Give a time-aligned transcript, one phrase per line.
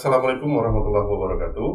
[0.00, 1.68] Assalamualaikum warahmatullahi wabarakatuh.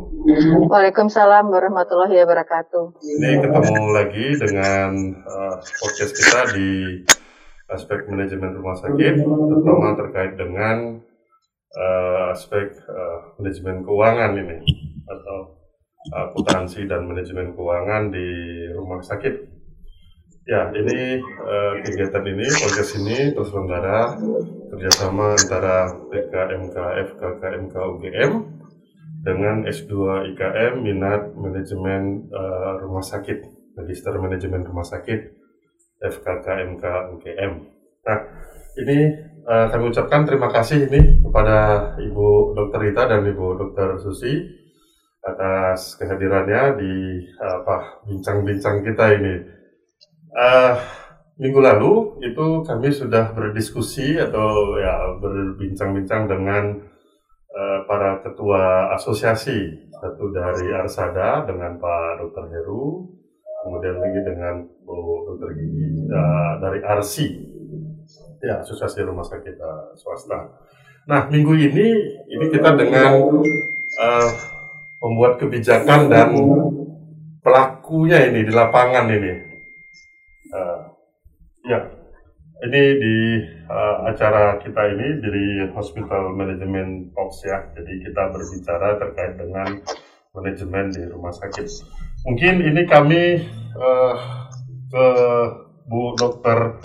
[0.66, 2.98] Waalaikumsalam warahmatullahi wabarakatuh.
[3.22, 7.06] Ini ketemu lagi dengan uh, podcast kita di
[7.70, 11.06] aspek manajemen rumah sakit, terutama terkait dengan
[11.78, 14.58] uh, aspek uh, manajemen keuangan ini
[15.06, 15.62] atau
[16.26, 18.26] akuntansi dan manajemen keuangan di
[18.74, 19.55] rumah sakit.
[20.46, 24.14] Ya, ini uh, kegiatan ini, podcast ini terselenggara
[24.70, 26.78] kerjasama antara PKMK,
[27.10, 28.32] FKKMK, UGM
[29.26, 29.90] dengan S2
[30.30, 33.42] IKM Minat Manajemen uh, Rumah Sakit,
[33.74, 35.34] Magister Manajemen Rumah Sakit,
[36.14, 36.84] FKKMK,
[37.18, 37.54] UGM.
[38.06, 38.20] Nah,
[38.86, 39.18] ini
[39.50, 41.58] uh, kami ucapkan terima kasih ini kepada
[41.98, 42.86] Ibu Dr.
[42.86, 43.98] Rita dan Ibu Dr.
[43.98, 44.46] Susi
[45.26, 46.94] atas kehadirannya di
[47.42, 49.65] apa bincang-bincang kita ini
[50.36, 50.76] uh,
[51.40, 56.80] minggu lalu itu kami sudah berdiskusi atau ya berbincang-bincang dengan
[57.52, 62.46] uh, para ketua asosiasi satu dari Arsada dengan Pak Dr.
[62.52, 63.10] Heru
[63.66, 64.56] kemudian lagi dengan
[64.86, 65.52] Bu Dr.
[65.58, 67.28] Gigi uh, dari Arsi
[68.46, 70.54] ya asosiasi rumah sakit uh, swasta.
[71.10, 71.88] Nah minggu ini
[72.30, 73.42] ini kita dengan
[73.98, 74.30] uh,
[75.02, 76.30] pembuat kebijakan dan
[77.42, 79.45] pelakunya ini di lapangan ini
[81.66, 81.80] ya,
[82.66, 83.16] ini di
[83.68, 87.68] uh, acara kita ini dari Hospital Management Talks ya.
[87.74, 89.70] Jadi kita berbicara terkait dengan
[90.36, 91.68] manajemen di rumah sakit.
[92.26, 93.44] Mungkin ini kami
[93.78, 94.16] uh,
[94.90, 95.08] ke
[95.86, 96.82] Bu Dokter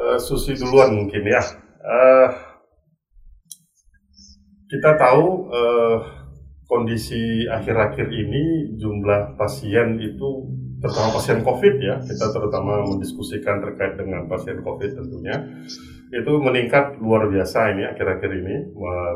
[0.00, 1.42] uh, Susi duluan mungkin ya.
[1.86, 2.28] Uh,
[4.66, 5.98] kita tahu uh,
[6.66, 14.28] kondisi akhir-akhir ini jumlah pasien itu terutama pasien COVID ya, kita terutama mendiskusikan terkait dengan
[14.28, 15.36] pasien COVID tentunya,
[16.12, 18.56] itu meningkat luar biasa ini akhir-akhir ini,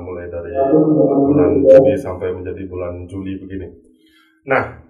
[0.03, 3.69] mulai dari bulan Juni sampai menjadi bulan Juli begini.
[4.49, 4.83] Nah,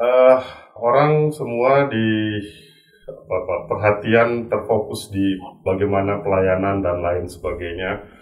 [0.00, 0.38] uh,
[0.80, 2.40] orang semua di
[3.08, 8.16] apa, perhatian terfokus di bagaimana pelayanan dan lain sebagainya.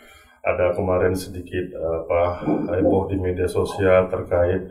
[0.46, 4.62] Ada kemarin sedikit apa heboh di media sosial terkait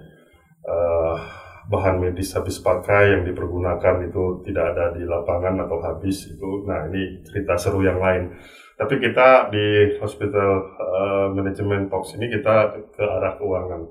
[0.64, 1.20] uh,
[1.66, 6.86] bahan medis habis pakai yang dipergunakan itu tidak ada di lapangan atau habis itu nah
[6.90, 8.34] ini cerita seru yang lain
[8.76, 13.82] tapi kita di hospital uh, manajemen talks ini kita ke arah keuangan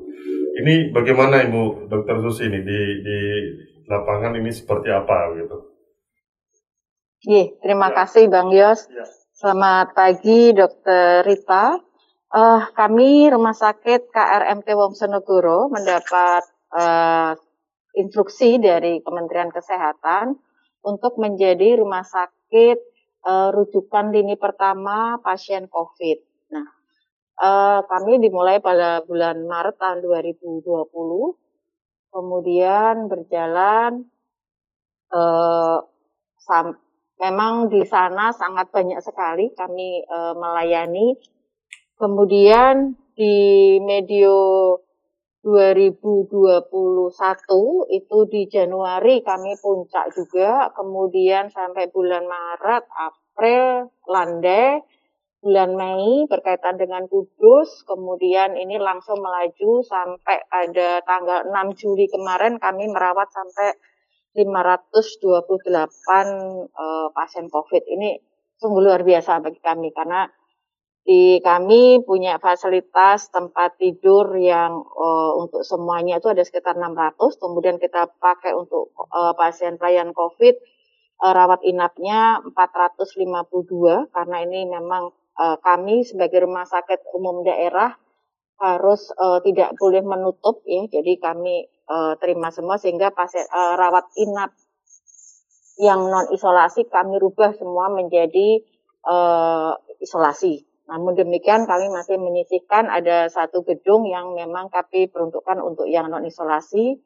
[0.62, 3.18] ini bagaimana ibu dokter Susi ini di di
[3.90, 5.74] lapangan ini seperti apa gitu
[7.24, 8.04] Iya, terima ya.
[8.04, 8.84] kasih Bang Yos.
[8.92, 9.08] Ya.
[9.32, 11.80] Selamat pagi Dokter Rita.
[12.28, 17.32] Uh, kami Rumah Sakit KRMT Wongsonegoro mendapat uh,
[17.94, 20.34] instruksi dari Kementerian Kesehatan
[20.84, 22.76] untuk menjadi rumah sakit
[23.24, 26.18] uh, rujukan lini pertama pasien COVID.
[26.52, 26.66] Nah,
[27.40, 30.60] uh, kami dimulai pada bulan Maret tahun 2020,
[32.12, 34.04] kemudian berjalan
[35.10, 35.78] uh,
[36.38, 36.76] sam
[37.16, 41.16] memang di sana sangat banyak sekali kami uh, melayani.
[41.94, 44.34] Kemudian di medio
[45.44, 46.72] 2021
[47.92, 54.80] itu di Januari kami puncak juga, kemudian sampai bulan Maret, April landai,
[55.44, 62.56] bulan Mei berkaitan dengan Kudus, kemudian ini langsung melaju sampai ada tanggal 6 Juli kemarin
[62.56, 63.76] kami merawat sampai
[64.32, 65.44] 528
[66.72, 67.84] uh, pasien COVID.
[67.84, 68.16] Ini
[68.56, 70.24] sungguh luar biasa bagi kami karena
[71.04, 77.76] di kami punya fasilitas tempat tidur yang uh, untuk semuanya itu ada sekitar 600, kemudian
[77.76, 80.56] kita pakai untuk uh, pasien pelayan COVID
[81.20, 87.92] uh, rawat inapnya 452 karena ini memang uh, kami sebagai rumah sakit umum daerah
[88.64, 94.08] harus uh, tidak boleh menutup ya, jadi kami uh, terima semua sehingga pasien uh, rawat
[94.16, 94.56] inap
[95.84, 98.64] yang non isolasi kami rubah semua menjadi
[99.04, 105.88] uh, isolasi namun demikian kami masih menyisihkan ada satu gedung yang memang kami peruntukkan untuk
[105.88, 107.00] yang non isolasi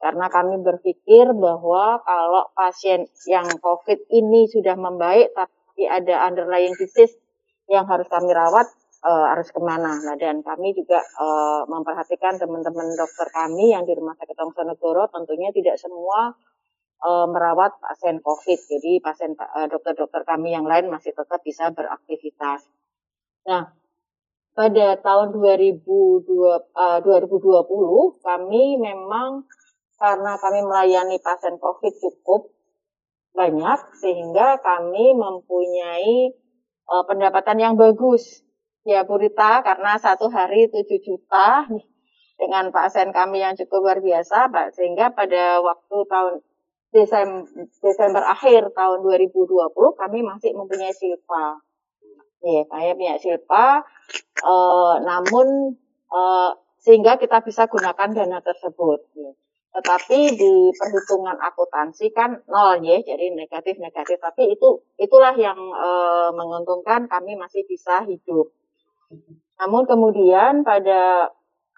[0.00, 7.14] karena kami berpikir bahwa kalau pasien yang COVID ini sudah membaik tapi ada underlying disease
[7.70, 8.66] yang harus kami rawat
[9.04, 10.00] uh, harus ke mana.
[10.00, 15.52] Nah dan kami juga uh, memperhatikan teman-teman dokter kami yang di Rumah Sakit Wongsonegoro tentunya
[15.52, 16.32] tidak semua
[17.04, 18.58] uh, merawat pasien COVID.
[18.58, 19.36] Jadi pasien
[19.68, 22.79] dokter-dokter kami yang lain masih tetap bisa beraktivitas.
[23.50, 23.66] Nah,
[24.54, 29.42] pada tahun 2020 uh, 2020 kami memang
[29.98, 32.54] karena kami melayani pasien COVID cukup
[33.34, 36.30] banyak sehingga kami mempunyai
[36.86, 38.46] uh, pendapatan yang bagus.
[38.86, 41.68] Ya Bu Rita, karena satu hari 7 juta
[42.40, 46.34] dengan pasien kami yang cukup luar biasa, Pak, sehingga pada waktu tahun
[46.88, 47.44] Desember,
[47.84, 49.52] Desember akhir tahun 2020
[50.00, 51.60] kami masih mempunyai silpa.
[52.40, 53.84] Ya, kami punya silpa,
[54.40, 55.76] eh, namun
[56.08, 56.50] eh,
[56.80, 59.00] sehingga kita bisa gunakan dana tersebut.
[59.12, 59.32] Ya.
[59.70, 64.18] Tetapi di perhitungan akuntansi kan nol ya, jadi negatif-negatif.
[64.18, 68.48] Tapi itu itulah yang eh, menguntungkan kami masih bisa hidup.
[69.60, 71.28] Namun kemudian pada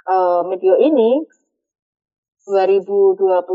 [0.07, 1.27] uh, medio ini
[2.47, 3.47] 2021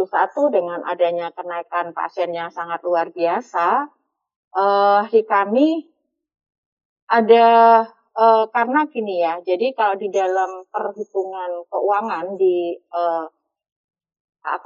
[0.52, 3.92] dengan adanya kenaikan pasien yang sangat luar biasa,
[4.56, 5.88] uh, di kami
[7.08, 7.48] ada
[8.16, 13.26] uh, karena gini ya, jadi kalau di dalam perhitungan keuangan di uh,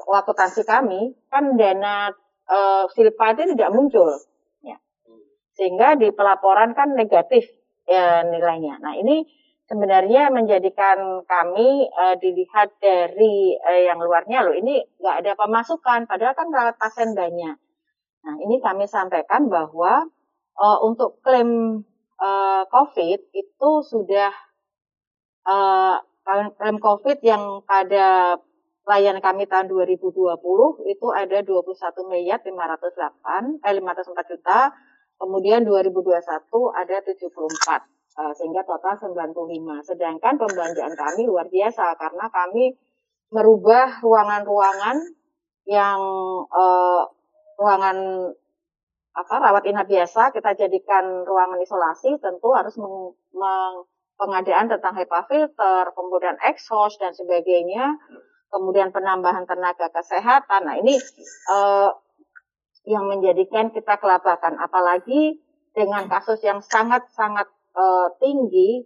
[0.10, 2.10] akuntansi kami kan dana
[2.50, 4.10] uh, silpa itu tidak muncul,
[4.66, 4.78] ya.
[5.54, 7.46] sehingga di pelaporan kan negatif
[7.86, 8.82] ya, nilainya.
[8.82, 9.26] Nah ini
[9.70, 16.34] sebenarnya menjadikan kami uh, dilihat dari uh, yang luarnya loh ini nggak ada pemasukan padahal
[16.34, 17.56] kan rawat pasien banyak.
[18.22, 20.06] Nah ini kami sampaikan bahwa
[20.58, 21.82] uh, untuk klaim
[22.22, 24.32] uh, COVID itu sudah
[25.50, 25.98] uh,
[26.56, 28.38] klaim COVID yang pada
[28.86, 30.38] layan kami tahun 2020
[30.90, 31.74] itu ada 21
[32.10, 34.74] miliar 508 eh 504 juta
[35.22, 36.18] Kemudian 2021
[36.74, 39.86] ada 74 uh, sehingga total 95.
[39.86, 42.74] Sedangkan pembelanjaan kami luar biasa karena kami
[43.30, 44.98] merubah ruangan-ruangan
[45.70, 46.02] yang
[46.50, 47.06] uh,
[47.54, 48.34] ruangan
[49.12, 53.86] apa rawat inap biasa kita jadikan ruangan isolasi tentu harus meng, meng,
[54.16, 57.98] pengadaan tentang HEPA filter, kemudian exhaust dan sebagainya,
[58.54, 60.62] kemudian penambahan tenaga kesehatan.
[60.62, 60.96] Nah ini
[61.50, 61.90] uh,
[62.86, 64.62] yang menjadikan kita kelabakan.
[64.62, 65.42] Apalagi
[65.74, 68.86] dengan kasus yang sangat-sangat uh, tinggi,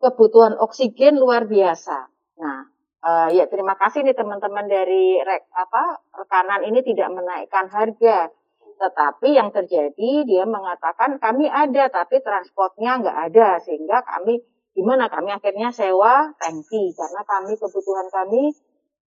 [0.00, 2.08] kebutuhan oksigen luar biasa.
[2.40, 2.64] Nah,
[3.04, 8.32] uh, ya terima kasih nih teman-teman dari rek, apa rekanan ini tidak menaikkan harga.
[8.80, 14.40] Tetapi yang terjadi dia mengatakan kami ada tapi transportnya nggak ada sehingga kami
[14.72, 18.56] gimana kami akhirnya sewa tangki karena kami kebutuhan kami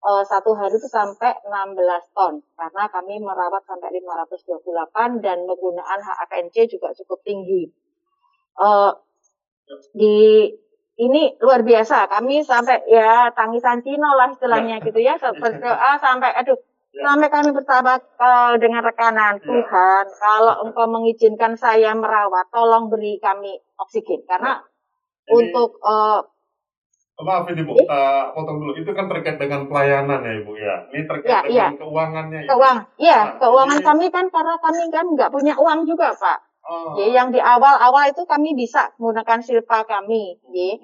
[0.04, 6.78] uh, satu hari itu sampai 16 ton karena kami merawat sampai 528 dan penggunaan HAKNC
[6.78, 7.72] juga cukup tinggi.
[8.54, 8.94] Uh,
[9.98, 10.46] di
[11.02, 16.60] ini luar biasa kami sampai ya tangisan Cino lah istilahnya gitu ya berdoa sampai aduh.
[16.94, 19.46] Sampai kami bertambah uh, dengan rekanan ya.
[19.46, 24.62] Tuhan kalau engkau mengizinkan saya merawat tolong beri kami oksigen karena
[25.26, 25.34] ya.
[25.34, 26.22] untuk uh,
[27.14, 28.74] Maaf ini Bu, uh, potong dulu.
[28.74, 30.76] Itu kan terkait dengan pelayanan ya Ibu ya.
[30.90, 31.80] Ini terkait ya, dengan ya.
[31.80, 32.40] keuangannya.
[32.42, 32.50] Ya.
[32.50, 33.20] Keuang, iya.
[33.22, 33.86] Nah, keuangan ini...
[33.86, 36.40] kami kan karena kami kan nggak punya uang juga Pak.
[36.66, 36.98] Oh.
[36.98, 40.42] Ya, yang di awal-awal itu kami bisa menggunakan silpa kami.
[40.52, 40.82] Ya.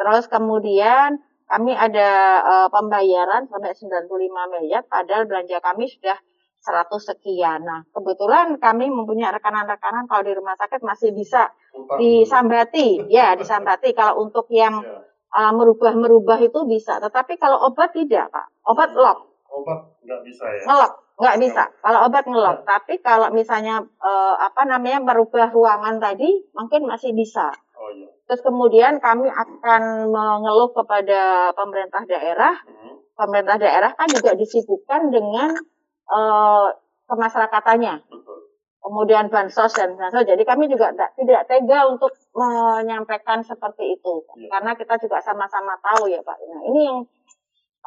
[0.00, 2.08] Terus kemudian kami ada
[2.42, 6.18] uh, pembayaran sampai 95 miliar, padahal belanja kami sudah
[6.66, 7.62] 100 sekian.
[7.62, 11.54] Nah, kebetulan kami mempunyai rekanan-rekanan kalau di rumah sakit masih bisa
[11.94, 13.94] disambati, ya disambati.
[13.94, 15.06] Kalau untuk yang ya
[15.36, 18.46] uh, merubah-merubah itu bisa, tetapi kalau obat tidak, Pak.
[18.64, 19.18] Obat lock.
[19.52, 20.62] Obat nggak bisa ya?
[20.64, 21.62] Ngelok, nggak bisa.
[21.84, 22.66] Kalau obat ngelok, ya.
[22.66, 27.52] tapi kalau misalnya uh, apa namanya merubah ruangan tadi, mungkin masih bisa.
[27.76, 28.15] Oh, iya.
[28.26, 32.54] Terus kemudian kami akan mengeluh kepada pemerintah daerah.
[32.66, 32.98] Hmm.
[33.16, 35.54] Pemerintah daerah kan juga disibukkan dengan
[36.10, 36.68] uh,
[37.08, 38.04] kemasyrakatannya.
[38.04, 38.36] Betul
[38.86, 40.22] kemudian bansos dan bansos.
[40.22, 44.54] Jadi kami juga tidak tega untuk menyampaikan seperti itu, ya.
[44.54, 46.38] karena kita juga sama-sama tahu ya Pak.
[46.38, 46.98] Nah ini yang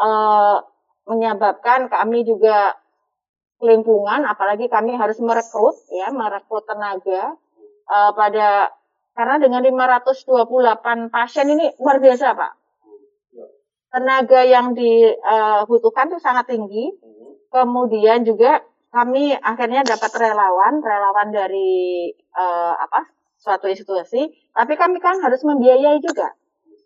[0.03, 0.59] uh,
[1.07, 2.75] menyebabkan kami juga
[3.63, 7.39] kelimpungan, apalagi kami harus merekrut ya, merekrut tenaga
[7.87, 8.75] uh, pada
[9.19, 12.51] karena dengan 528 pasien ini luar biasa Pak.
[13.91, 16.87] Tenaga yang dibutuhkan itu sangat tinggi.
[17.51, 18.63] Kemudian juga
[18.95, 25.99] kami akhirnya dapat relawan, relawan dari uh, apa suatu institusi, tapi kami kan harus membiayai
[25.99, 26.31] juga,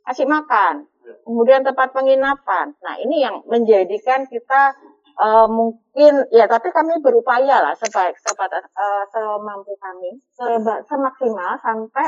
[0.09, 0.89] kasih makan,
[1.29, 2.73] kemudian tempat penginapan.
[2.81, 4.73] Nah ini yang menjadikan kita
[5.19, 12.07] uh, mungkin ya, tapi kami berupaya lah sebaik sebatas uh, semampu kami, seba, semaksimal sampai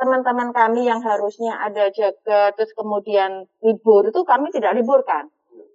[0.00, 5.28] teman-teman kami yang harusnya ada jaga terus kemudian libur itu kami tidak liburkan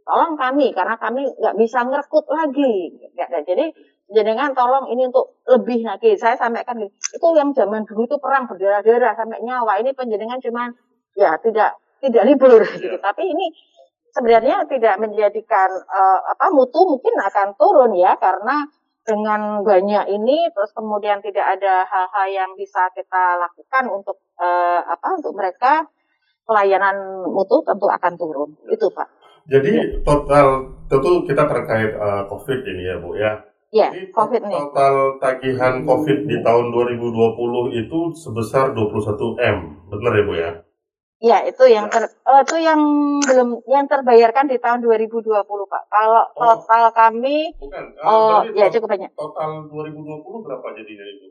[0.05, 2.93] tolong kami karena kami nggak bisa ngerekut lagi.
[3.17, 3.65] Jadi
[4.13, 6.13] jenengan tolong ini untuk lebih lagi.
[6.13, 9.81] Saya sampaikan itu yang zaman dulu itu perang berdarah-darah sampai nyawa.
[9.81, 10.69] Ini penjenengan cuma
[11.17, 13.01] ya tidak tidak libur gitu.
[13.01, 13.49] Tapi ini
[14.15, 18.63] sebenarnya tidak menjadikan uh, apa mutu mungkin akan turun ya karena
[19.05, 25.19] dengan banyak ini terus kemudian tidak ada hal-hal yang bisa kita lakukan untuk uh, apa
[25.19, 25.85] untuk mereka
[26.47, 29.05] pelayanan mutu tentu akan turun itu pak.
[29.45, 29.85] Jadi ya.
[30.01, 33.33] total tentu kita terkait uh, COVID ini ya bu ya.
[33.75, 34.55] Ya, COVID ini.
[34.55, 39.57] Total tagihan COVID di tahun 2020 itu sebesar 21 m,
[39.91, 40.51] benar ya bu ya?
[41.23, 42.79] Ya, itu yang ter, uh, itu yang
[43.23, 45.83] belum yang terbayarkan di tahun 2020, Pak.
[45.87, 46.59] Kalau oh.
[46.59, 47.83] total kami Bukan.
[48.03, 49.11] Uh, oh, ya cukup banyak.
[49.15, 51.27] Total 2020 berapa jadinya itu?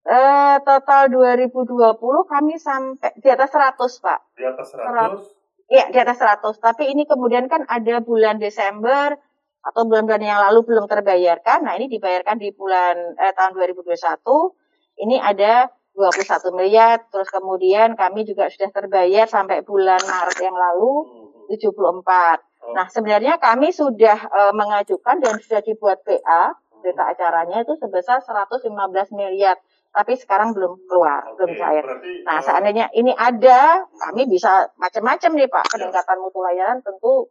[0.00, 1.76] Eh, total 2020
[2.24, 4.18] kami sampai di atas 100, Pak.
[4.32, 5.20] Di atas 100?
[5.68, 6.56] Iya, di atas 100.
[6.56, 9.18] Tapi ini kemudian kan ada bulan Desember
[9.60, 11.68] atau bulan-bulan yang lalu belum terbayarkan.
[11.68, 14.00] Nah, ini dibayarkan di bulan eh, tahun 2021.
[15.04, 21.06] Ini ada 21 miliar, terus kemudian kami juga sudah terbayar sampai bulan Maret yang lalu
[21.50, 21.66] 74.
[21.66, 22.74] Hmm.
[22.76, 28.70] Nah, sebenarnya kami sudah uh, mengajukan dan sudah dibuat PA, berita acaranya itu sebesar 115
[29.12, 29.58] miliar,
[29.90, 31.82] tapi sekarang belum keluar, Oke, belum cair.
[31.82, 37.28] Berarti, nah, uh, seandainya ini ada, kami bisa macam-macam nih Pak, peningkatan mutu layanan tentu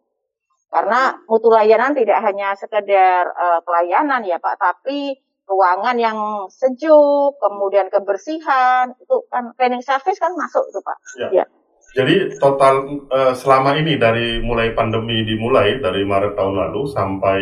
[0.70, 5.18] karena mutu layanan tidak hanya sekedar uh, pelayanan ya Pak, tapi
[5.50, 10.98] ruangan yang sejuk, kemudian kebersihan, itu kan cleaning service kan masuk itu Pak.
[11.18, 11.30] Ya.
[11.42, 11.46] ya.
[11.90, 17.42] Jadi total uh, selama ini dari mulai pandemi dimulai dari Maret tahun lalu sampai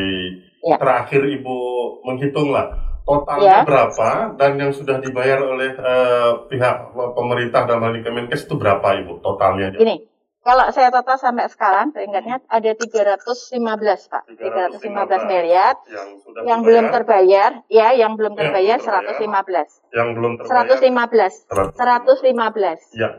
[0.64, 0.80] ya.
[0.80, 1.58] terakhir Ibu
[2.08, 2.72] menghitung lah
[3.04, 3.68] totalnya ya.
[3.68, 8.88] berapa dan yang sudah dibayar oleh uh, pihak pemerintah dalam hal ini Kemenkes itu berapa
[9.04, 9.76] Ibu totalnya?
[9.76, 10.17] Ini
[10.48, 13.60] kalau saya total sampai sekarang, teringatnya ada 315
[14.08, 19.92] Pak, 315, 315 miliar yang, sudah yang belum terbayar, ya yang belum terbayar yang 115.
[19.92, 21.52] Yang belum terbayar 115.
[21.52, 22.96] 115.
[22.96, 23.10] Ya.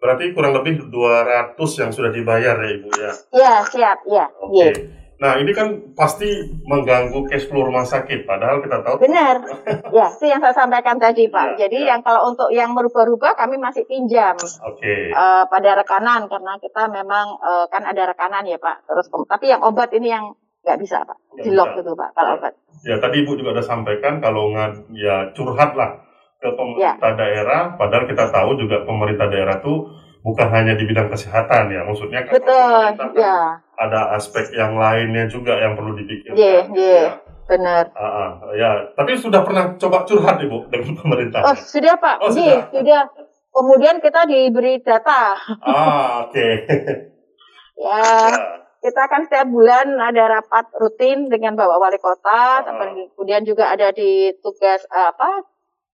[0.00, 3.12] Berarti kurang lebih 200 yang sudah dibayar ya Ibu ya.
[3.36, 4.32] Ya, siap, ya.
[4.40, 4.48] Oke.
[4.48, 4.72] Okay.
[4.72, 4.99] Ya.
[5.20, 9.04] Nah, ini kan pasti mengganggu cash flow rumah sakit, padahal kita tahu.
[9.04, 9.44] Benar.
[9.96, 11.60] ya, itu yang saya sampaikan tadi, Pak.
[11.60, 11.92] Ya, Jadi ya.
[11.92, 15.12] yang kalau untuk yang merubah-rubah kami masih pinjam okay.
[15.12, 18.88] uh, eh, pada rekanan karena kita memang uh, kan ada rekanan ya, Pak.
[18.88, 20.32] Terus tapi yang obat ini yang
[20.64, 21.18] nggak bisa, Pak.
[21.36, 22.36] Di lock itu, Pak, kalau ya.
[22.40, 22.52] obat.
[22.80, 26.00] Ya, tadi Ibu juga sudah sampaikan kalau nggak ya curhat lah
[26.40, 27.20] ke pemerintah ya.
[27.20, 29.84] daerah, padahal kita tahu juga pemerintah daerah tuh
[30.20, 32.84] bukan hanya di bidang kesehatan ya maksudnya kan betul
[33.16, 37.04] ya ada aspek yang lainnya juga yang perlu dipikirkan yeah, yeah.
[37.08, 37.12] ya
[37.48, 42.20] benar uh, uh, ya tapi sudah pernah coba curhat ibu dengan pemerintah oh sudah pak
[42.22, 42.68] oh, sudah.
[42.68, 43.02] sudah
[43.50, 45.34] kemudian kita diberi data
[45.64, 46.52] ah oke okay.
[47.84, 53.44] ya, ya kita kan setiap bulan ada rapat rutin dengan Bapak Wali Kota, uh, kemudian
[53.44, 55.44] juga ada di tugas apa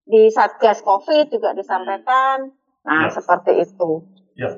[0.06, 2.54] di Satgas Covid juga disampaikan.
[2.87, 3.18] Nah, ya.
[3.18, 4.06] seperti itu.
[4.36, 4.52] Ya,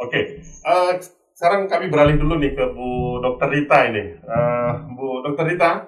[0.00, 0.08] oke.
[0.08, 0.22] Okay.
[0.64, 1.04] Uh, eh,
[1.36, 4.16] sekarang kami beralih dulu nih ke Bu Dokter Rita ini.
[4.24, 5.84] Uh, Bu Dokter Rita,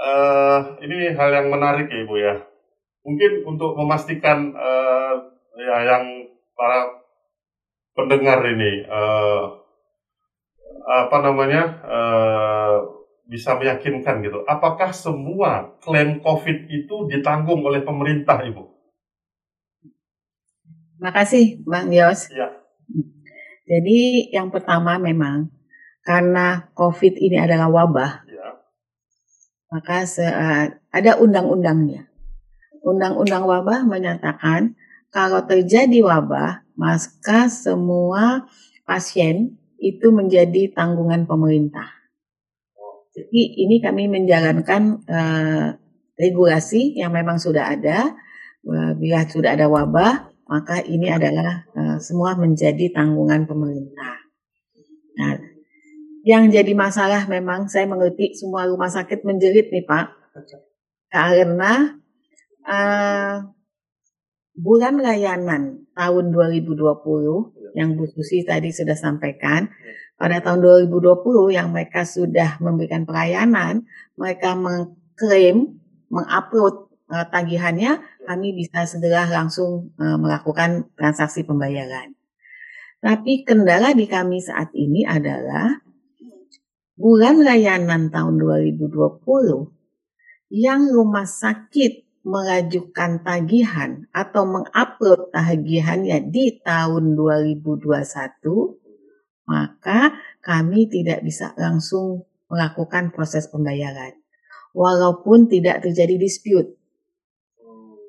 [0.00, 2.40] uh, ini hal yang menarik ya Ibu ya.
[3.04, 5.14] Mungkin untuk memastikan uh,
[5.60, 6.04] ya yang
[6.56, 7.04] para
[7.92, 9.60] pendengar ini uh,
[10.88, 12.76] apa namanya uh,
[13.28, 14.48] bisa meyakinkan gitu.
[14.48, 18.69] Apakah semua klaim COVID itu ditanggung oleh pemerintah, Ibu?
[21.00, 22.28] Makasih Bang Yos.
[22.28, 22.52] Ya.
[23.64, 25.48] Jadi yang pertama memang
[26.04, 28.60] karena COVID ini adalah wabah, ya.
[29.72, 30.24] maka se
[30.92, 32.04] ada undang-undangnya.
[32.84, 34.76] Undang-undang wabah menyatakan
[35.08, 38.44] kalau terjadi wabah, maka semua
[38.84, 41.88] pasien itu menjadi tanggungan pemerintah.
[43.16, 45.66] Jadi ini kami menjalankan uh,
[46.20, 48.12] regulasi yang memang sudah ada.
[49.00, 54.18] Bila sudah ada wabah, maka ini adalah uh, semua menjadi tanggungan pemerintah.
[55.14, 55.38] Nah,
[56.26, 60.10] yang jadi masalah memang saya mengerti semua rumah sakit menjerit nih Pak,
[61.06, 61.94] karena
[62.66, 63.46] uh,
[64.58, 69.70] bulan layanan tahun 2020 yang Bu Susi tadi sudah sampaikan,
[70.18, 73.86] pada tahun 2020 yang mereka sudah memberikan pelayanan,
[74.18, 75.78] mereka mengklaim,
[76.10, 82.14] mengupload uh, tagihannya, kami bisa segera langsung uh, melakukan transaksi pembayaran.
[83.02, 85.82] Tapi kendala di kami saat ini adalah
[87.00, 88.86] bulan layanan tahun 2020
[90.52, 97.88] yang rumah sakit mengajukan tagihan atau mengupload tagihannya di tahun 2021,
[99.48, 100.12] maka
[100.44, 104.20] kami tidak bisa langsung melakukan proses pembayaran.
[104.76, 106.76] Walaupun tidak terjadi dispute,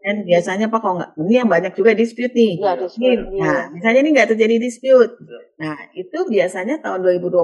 [0.01, 2.57] dan biasanya Pak kok nggak, ini yang banyak juga dispute nih.
[2.57, 5.13] Ya, dispute, nah, misalnya ini nggak terjadi dispute.
[5.61, 7.37] Nah, itu biasanya tahun 2020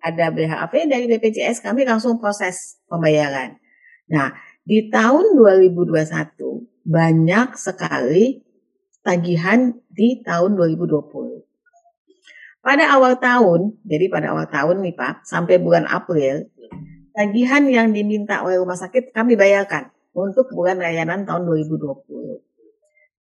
[0.00, 3.60] ada BHAP dari BPJS kami langsung proses pembayaran.
[4.08, 4.32] Nah,
[4.64, 8.40] di tahun 2021 banyak sekali
[9.04, 11.44] tagihan di tahun 2020.
[12.64, 16.48] Pada awal tahun, jadi pada awal tahun nih Pak, sampai bulan April,
[17.12, 22.42] tagihan yang diminta oleh rumah sakit kami bayarkan untuk bulan layanan tahun 2020.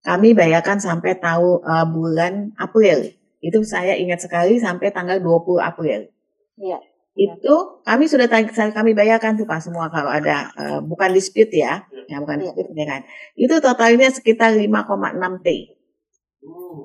[0.06, 3.10] Kami bayarkan sampai tahu uh, bulan April.
[3.42, 6.08] Itu saya ingat sekali sampai tanggal 20 April.
[6.56, 6.78] Iya.
[7.16, 8.28] Itu kami sudah
[8.72, 12.42] kami bayarkan tuh Pak semua kalau ada uh, bukan dispute ya, ya bukan iya.
[12.44, 13.00] dispute ya kan.
[13.34, 14.66] Itu totalnya sekitar 5,6
[15.42, 15.48] T.
[16.44, 16.80] Hmm.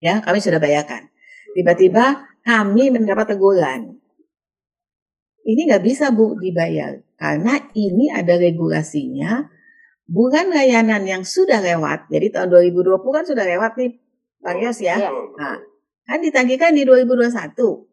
[0.00, 1.10] Ya, kami sudah bayarkan.
[1.56, 3.98] Tiba-tiba kami mendapat teguran.
[5.46, 9.46] Ini nggak bisa Bu dibayar karena ini ada regulasinya.
[10.06, 12.10] Bukan layanan yang sudah lewat.
[12.10, 13.90] Jadi tahun 2020 kan sudah lewat nih
[14.42, 14.98] Pak Yos ya.
[14.98, 15.10] ya.
[15.10, 15.58] Nah,
[16.06, 17.30] kan ditagihkan di 2021.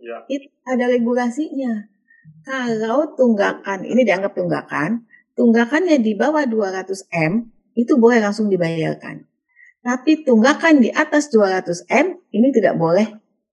[0.02, 0.18] Ya.
[0.30, 1.90] Itu ada regulasinya.
[2.46, 9.26] Kalau tunggakan, ini dianggap tunggakan, tunggakannya di bawah 200 M, itu boleh langsung dibayarkan.
[9.84, 13.10] Tapi tunggakan di atas 200 M, ini tidak boleh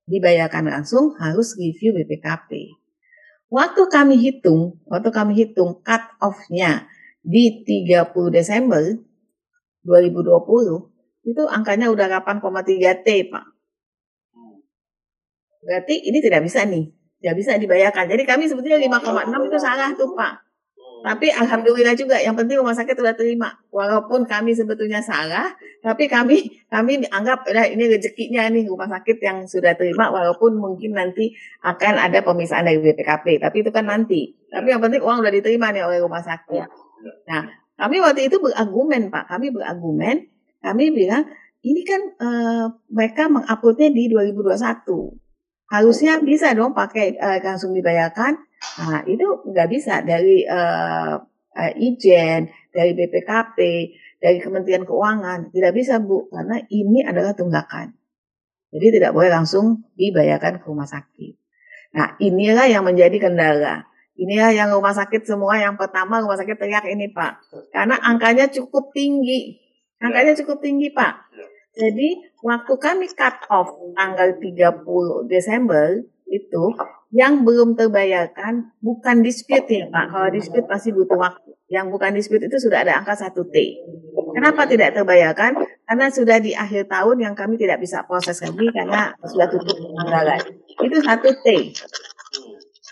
[0.07, 2.80] dibayarkan langsung harus review BPKP.
[3.51, 6.87] Waktu kami hitung, waktu kami hitung cut off-nya
[7.19, 8.79] di 30 Desember
[9.83, 13.45] 2020, itu angkanya udah 8,3 T, Pak.
[15.61, 18.07] Berarti ini tidak bisa nih, tidak bisa dibayarkan.
[18.07, 20.50] Jadi kami sebetulnya 5,6 itu salah tuh, Pak.
[21.01, 23.57] Tapi alhamdulillah juga yang penting rumah sakit sudah terima.
[23.73, 25.49] Walaupun kami sebetulnya salah,
[25.81, 31.33] tapi kami kami anggap ini rezekinya nih rumah sakit yang sudah terima walaupun mungkin nanti
[31.65, 34.37] akan ada pemisahan dari BPKP, tapi itu kan nanti.
[34.53, 36.69] Tapi yang penting uang sudah diterima nih oleh rumah sakit.
[37.29, 37.43] Nah,
[37.81, 39.25] kami waktu itu berargumen, Pak.
[39.33, 40.29] Kami berargumen,
[40.61, 41.25] kami bilang
[41.65, 44.53] ini kan uh, mereka menguploadnya di 2021.
[45.71, 51.17] Harusnya bisa dong pakai uh, langsung dibayarkan Nah, itu nggak bisa dari uh,
[51.77, 53.59] Ijen, dari BPKP,
[54.21, 57.97] dari Kementerian Keuangan, tidak bisa Bu, karena ini adalah tunggakan.
[58.71, 61.35] Jadi tidak boleh langsung dibayarkan ke rumah sakit.
[61.91, 63.91] Nah, inilah yang menjadi kendala.
[64.15, 67.51] Inilah yang rumah sakit semua yang pertama rumah sakit teriak ini Pak.
[67.75, 69.59] Karena angkanya cukup tinggi.
[69.99, 71.15] Angkanya cukup tinggi Pak.
[71.75, 74.85] Jadi waktu kami cut off tanggal 30
[75.27, 76.63] Desember itu
[77.11, 80.15] yang belum terbayarkan bukan dispute ya Pak.
[80.15, 81.51] Kalau dispute pasti butuh waktu.
[81.71, 83.57] Yang bukan dispute itu sudah ada angka 1 T.
[84.35, 85.59] Kenapa tidak terbayarkan?
[85.87, 90.43] Karena sudah di akhir tahun yang kami tidak bisa proses lagi karena sudah tutup anggaran.
[90.83, 91.07] Itu 1
[91.47, 91.47] T.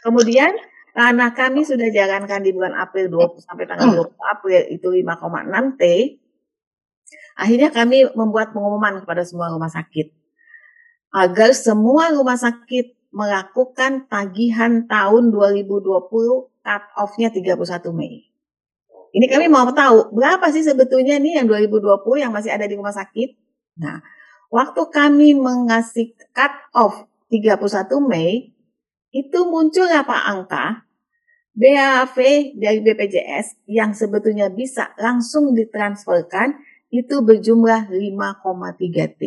[0.03, 0.55] Kemudian
[0.99, 3.07] karena kami sudah jalankan di bulan April
[3.39, 5.83] 20 sampai tanggal 20 April itu 5,6 T,
[7.39, 10.11] akhirnya kami membuat pengumuman kepada semua rumah sakit
[11.15, 16.05] agar semua rumah sakit melakukan tagihan tahun 2020
[16.65, 17.57] cut off-nya 31
[17.97, 18.29] Mei.
[19.09, 22.93] Ini kami mau tahu berapa sih sebetulnya nih yang 2020 yang masih ada di rumah
[22.93, 23.35] sakit.
[23.81, 24.05] Nah,
[24.53, 28.53] waktu kami mengasih cut off 31 Mei,
[29.09, 30.85] itu muncul apa angka
[31.57, 32.17] BAV
[32.55, 36.61] dari BPJS yang sebetulnya bisa langsung ditransferkan
[36.93, 39.21] itu berjumlah 5,3 T.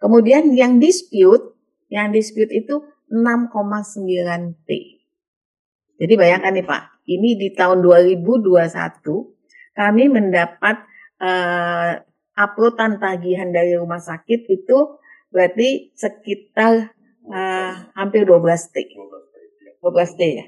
[0.00, 1.59] Kemudian yang dispute
[1.90, 4.06] yang dispute itu 6,9
[4.64, 4.70] T.
[6.00, 8.56] Jadi bayangkan nih Pak, ini di tahun 2021
[9.76, 10.86] kami mendapat
[11.20, 12.00] uh,
[12.38, 14.78] uploadan tagihan dari rumah sakit itu
[15.28, 16.94] berarti sekitar
[17.28, 18.76] uh, hampir 12 T.
[19.82, 20.46] 12 T ya.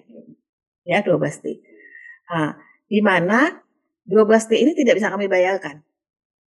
[0.82, 1.46] Ya, 12 T.
[2.32, 2.56] Nah,
[2.88, 3.60] di mana
[4.08, 5.84] 12 T ini tidak bisa kami bayarkan.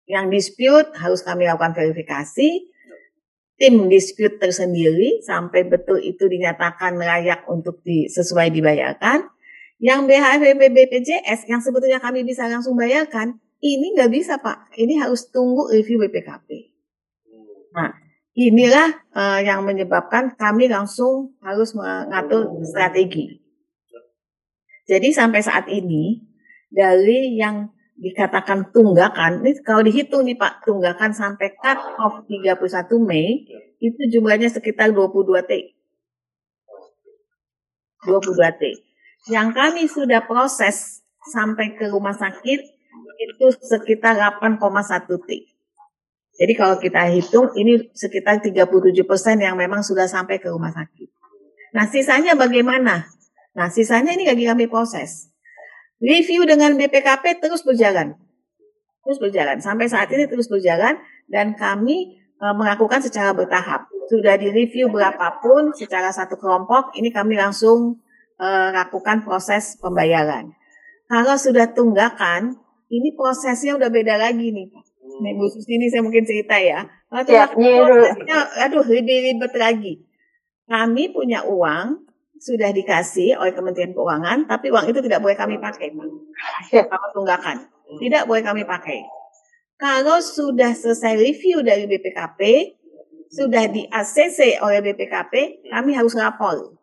[0.05, 2.69] Yang dispute harus kami lakukan verifikasi,
[3.55, 9.31] tim dispute tersendiri sampai betul itu dinyatakan layak untuk di, sesuai dibayarkan.
[9.75, 14.71] Yang BHFP BPJS yang sebetulnya kami bisa langsung bayarkan, ini nggak bisa Pak.
[14.79, 16.71] Ini harus tunggu review BPKP.
[17.75, 17.91] Nah,
[18.35, 23.43] inilah uh, yang menyebabkan kami langsung harus mengatur strategi.
[24.85, 26.23] Jadi sampai saat ini
[26.71, 32.59] dari yang dikatakan tunggakan, ini kalau dihitung nih Pak, tunggakan sampai cut off 31
[32.99, 33.47] Mei,
[33.79, 35.51] itu jumlahnya sekitar 22 T.
[38.03, 38.63] 22 T.
[39.31, 42.59] Yang kami sudah proses sampai ke rumah sakit,
[43.15, 44.59] itu sekitar 8,1
[45.25, 45.29] T.
[46.35, 51.07] Jadi kalau kita hitung, ini sekitar 37 persen yang memang sudah sampai ke rumah sakit.
[51.71, 53.07] Nah sisanya bagaimana?
[53.55, 55.31] Nah sisanya ini lagi kami proses.
[56.03, 58.19] Review dengan BPKP terus berjalan.
[59.05, 59.63] Terus berjalan.
[59.63, 60.99] Sampai saat ini terus berjalan
[61.31, 63.87] dan kami e, melakukan secara bertahap.
[64.11, 68.01] Sudah direview berapapun secara satu kelompok, ini kami langsung
[68.35, 70.51] e, lakukan proses pembayaran.
[71.05, 72.57] Kalau sudah tunggakan,
[72.89, 74.67] ini prosesnya udah beda lagi nih.
[75.21, 76.83] Nih Bu Susi ini saya mungkin cerita ya.
[77.07, 79.93] Kalau Siap, prosesnya, aduh lebih ribet lagi.
[80.65, 82.03] Kami punya uang,
[82.39, 86.07] sudah dikasih oleh Kementerian Keuangan, tapi uang itu tidak boleh kami pakai, Pak.
[86.91, 87.67] Kalau tunggakan,
[88.01, 89.03] tidak boleh kami pakai.
[89.75, 92.39] Kalau sudah selesai review dari BPKP,
[93.27, 96.79] sudah di ACC oleh BPKP, kami harus lapor.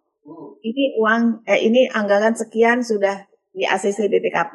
[0.62, 4.54] Ini uang, eh, ini anggaran sekian sudah di ACC BPKP.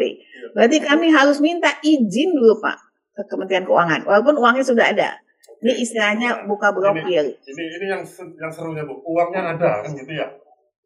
[0.54, 2.78] Berarti kami harus minta izin dulu Pak
[3.18, 5.18] ke Kementerian Keuangan, walaupun uangnya sudah ada.
[5.58, 7.34] Ini istilahnya buka blokir.
[7.34, 8.04] Ini, ini, ini yang
[8.38, 10.30] yang serunya bu, uangnya ada kan gitu ya?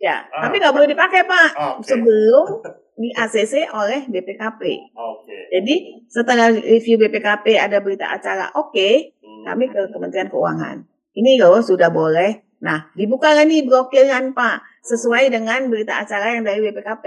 [0.01, 0.49] Ya, ah.
[0.49, 1.93] tapi nggak boleh dipakai Pak ah, okay.
[1.93, 2.65] sebelum
[2.97, 4.61] di ACC oleh BPKP.
[4.89, 5.41] Okay.
[5.53, 5.75] Jadi
[6.09, 9.45] setelah review BPKP ada berita acara oke, okay, hmm.
[9.45, 10.81] kami ke Kementerian Keuangan.
[11.13, 12.57] Ini loh sudah boleh.
[12.61, 17.05] Nah, dibuka nih blokiran Pak sesuai dengan berita acara yang dari BPKP.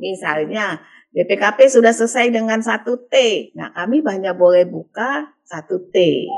[0.00, 0.80] Misalnya
[1.16, 3.16] BPKP sudah selesai dengan satu T.
[3.56, 6.28] Nah, kami banyak boleh buka satu T.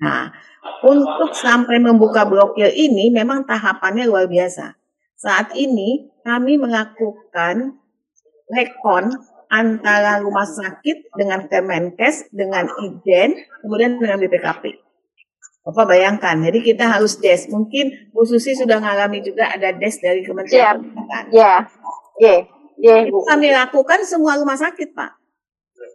[0.00, 0.32] Nah,
[0.80, 4.80] untuk sampai membuka blokir ini memang tahapannya luar biasa.
[5.20, 7.76] Saat ini kami melakukan
[8.48, 9.12] rekon
[9.52, 14.80] antara rumah sakit dengan Kemenkes, dengan IDEN, kemudian dengan BPKP.
[15.60, 17.44] Bapak bayangkan, jadi kita harus des.
[17.52, 21.24] Mungkin Bu Susi sudah mengalami juga ada des dari Kementerian Kesehatan.
[21.36, 21.68] Ya,
[22.16, 22.48] ya,
[22.80, 22.96] ya.
[23.12, 25.19] Kami lakukan semua rumah sakit, Pak.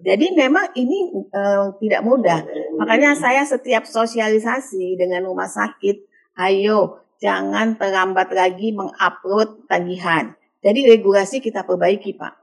[0.03, 2.43] Jadi memang ini uh, tidak mudah.
[2.75, 6.03] Makanya saya setiap sosialisasi dengan rumah sakit,
[6.35, 10.35] ayo jangan terlambat lagi mengupload tagihan.
[10.59, 12.33] Jadi regulasi kita perbaiki, Pak.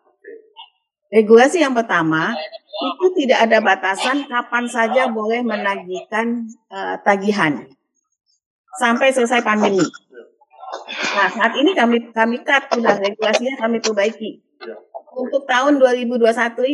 [1.13, 2.33] Regulasi yang pertama,
[2.73, 7.69] itu tidak ada batasan kapan saja boleh menagihkan uh, tagihan
[8.81, 9.85] sampai selesai pandemi.
[11.13, 14.41] Nah, saat ini kami kami cut sudah regulasinya kami perbaiki.
[15.13, 16.25] Untuk tahun 2021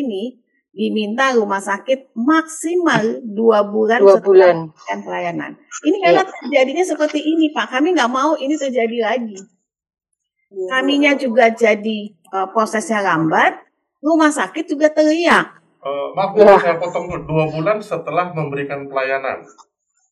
[0.07, 0.38] ini
[0.72, 5.57] diminta rumah sakit maksimal dua bulan dua bulan pelayanan.
[5.83, 6.31] Ini karena ya.
[6.31, 7.72] terjadinya seperti ini, Pak.
[7.72, 9.38] Kami nggak mau ini terjadi lagi.
[10.48, 10.66] Ya.
[10.78, 13.59] Kaminya juga jadi uh, prosesnya lambat,
[14.00, 16.59] rumah sakit juga teriak Uh, maaf, ya.
[16.59, 17.22] saya potong dulu.
[17.22, 19.46] Dua bulan setelah memberikan pelayanan.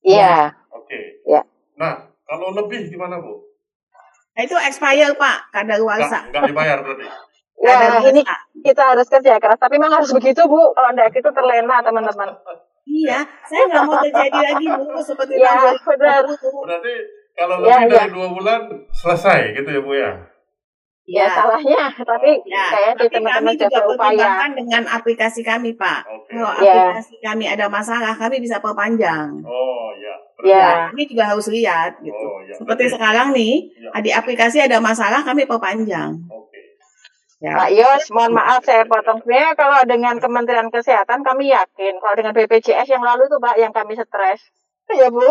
[0.06, 0.54] Iya.
[0.70, 0.86] Oke.
[0.86, 1.04] Okay.
[1.26, 1.42] Ya.
[1.74, 3.42] Nah, kalau lebih gimana, Bu?
[4.38, 5.50] Nah, itu expire, Pak.
[5.50, 6.30] Kadar luarsa.
[6.30, 7.06] Nggak dibayar berarti?
[7.56, 8.20] Ya, ini
[8.60, 9.56] kita harus kerja keras.
[9.56, 10.76] Tapi memang harus begitu, Bu.
[10.76, 12.36] Kalau enggak itu terlena, teman-teman.
[12.86, 15.00] Iya, saya nggak mau terjadi lagi, Bu.
[15.00, 16.22] Seperti ya, benar.
[16.28, 16.94] Berarti
[17.36, 18.60] kalau ya, lebih ya, dari dua bulan,
[18.92, 20.12] selesai gitu ya, Bu ya?
[21.06, 26.02] Ya, ya salahnya, tapi ya, kayak di teman-teman juga berupaya dengan aplikasi kami, Pak.
[26.02, 26.34] Okay.
[26.34, 26.74] Kalau ya.
[26.90, 29.38] aplikasi kami ada masalah, kami bisa perpanjang.
[29.46, 30.14] Oh, ya.
[30.42, 30.66] Ya.
[30.66, 32.26] Nah, ini juga harus lihat gitu.
[32.26, 32.58] Oh, ya.
[32.58, 34.02] Seperti Berarti, sekarang nih, ya.
[34.02, 36.10] di aplikasi ada masalah, kami perpanjang.
[36.26, 36.45] Oke.
[37.36, 37.52] Ya.
[37.52, 39.20] Pak Yos, mohon maaf saya potong.
[39.20, 43.72] Sebenarnya kalau dengan Kementerian Kesehatan kami yakin, kalau dengan BPJS yang lalu itu Pak yang
[43.76, 44.40] kami stres.
[44.94, 45.22] Ya Bu.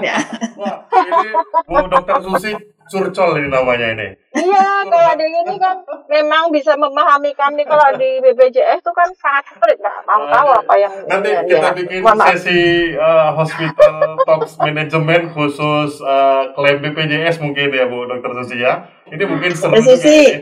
[0.00, 0.16] Ya.
[0.56, 1.30] Nah, ini
[1.68, 2.50] Bu Dokter Susi
[2.88, 4.08] curcol ini namanya ini.
[4.34, 5.76] Iya, kalau di ini kan
[6.10, 10.74] memang bisa memahami kami kalau di BPJS itu kan sangat sulit nggak mau tahu apa
[10.76, 11.76] yang nanti ya, kita ya.
[11.76, 12.60] bikin sesi
[12.98, 18.88] uh, hospital talks management khusus uh, klaim BPJS mungkin ya Bu Dokter Susi ya.
[19.08, 19.80] Ini mungkin seru.
[19.84, 20.32] Susi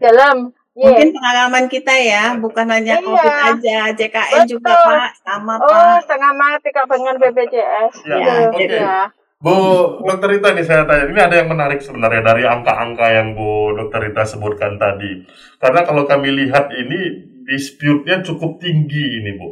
[0.00, 0.57] dalam.
[0.78, 3.04] Mungkin pengalaman kita ya, bukan hanya yeah.
[3.04, 4.50] COVID aja, JKN Betul.
[4.54, 5.74] juga Pak, sama oh, Pak.
[5.74, 7.92] Oh, setengah mati Kak dengan BPJS.
[8.06, 8.34] Ya, ya.
[8.46, 8.54] oke.
[8.54, 8.78] Okay.
[8.78, 9.10] Ya.
[9.38, 9.54] Bu
[10.02, 14.06] Dokter Rita nih saya tanya, ini ada yang menarik sebenarnya dari angka-angka yang Bu Dokter
[14.06, 15.22] Rita sebutkan tadi.
[15.58, 19.50] Karena kalau kami lihat ini dispute-nya cukup tinggi ini Bu.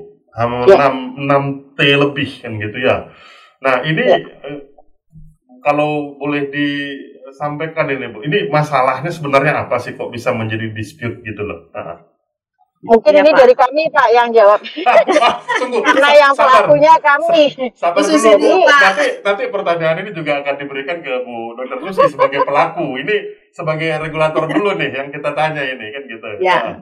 [0.67, 0.91] Ya.
[0.91, 3.09] 6, 6 T lebih kan gitu ya.
[3.63, 4.19] Nah ini ya.
[5.63, 6.69] Kalau boleh di
[7.35, 8.23] sampaikan ini Bu.
[8.23, 11.71] Ini masalahnya sebenarnya apa sih kok bisa menjadi dispute gitu loh?
[11.75, 12.15] Nah.
[12.87, 13.39] Mungkin ya, ini Pak.
[13.41, 14.61] dari kami Pak yang jawab.
[15.65, 15.81] Tunggu.
[15.83, 17.45] Karena yang pelakunya kami.
[17.75, 18.53] Sabar dulu Bu.
[18.69, 21.79] Nanti, nanti pertanyaan ini juga akan diberikan ke Bu Dr.
[21.83, 23.01] Lucy sebagai pelaku.
[23.01, 23.17] Ini
[23.51, 26.27] sebagai regulator dulu nih yang kita tanya ini kan gitu.
[26.45, 26.59] Ya.
[26.63, 26.79] Nah.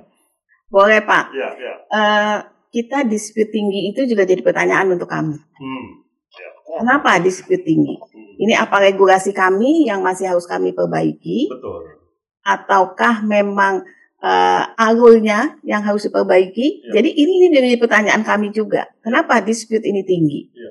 [0.68, 1.24] Boleh Pak.
[1.30, 1.74] Ya, ya.
[1.88, 2.37] Uh,
[2.74, 5.38] kita dispute tinggi itu juga jadi pertanyaan untuk kami.
[5.38, 5.87] Hmm.
[6.35, 6.50] Ya.
[6.83, 7.94] Kenapa dispute tinggi?
[8.38, 11.49] Ini apa regulasi kami yang masih harus kami perbaiki?
[11.51, 12.03] Betul.
[12.44, 13.87] Ataukah memang
[14.20, 16.90] uh, alurnya yang harus diperbaiki?
[16.90, 17.01] Ya.
[17.01, 18.88] Jadi ini ini jadi pertanyaan kami juga.
[19.05, 20.51] Kenapa dispute ini tinggi?
[20.53, 20.70] Ya.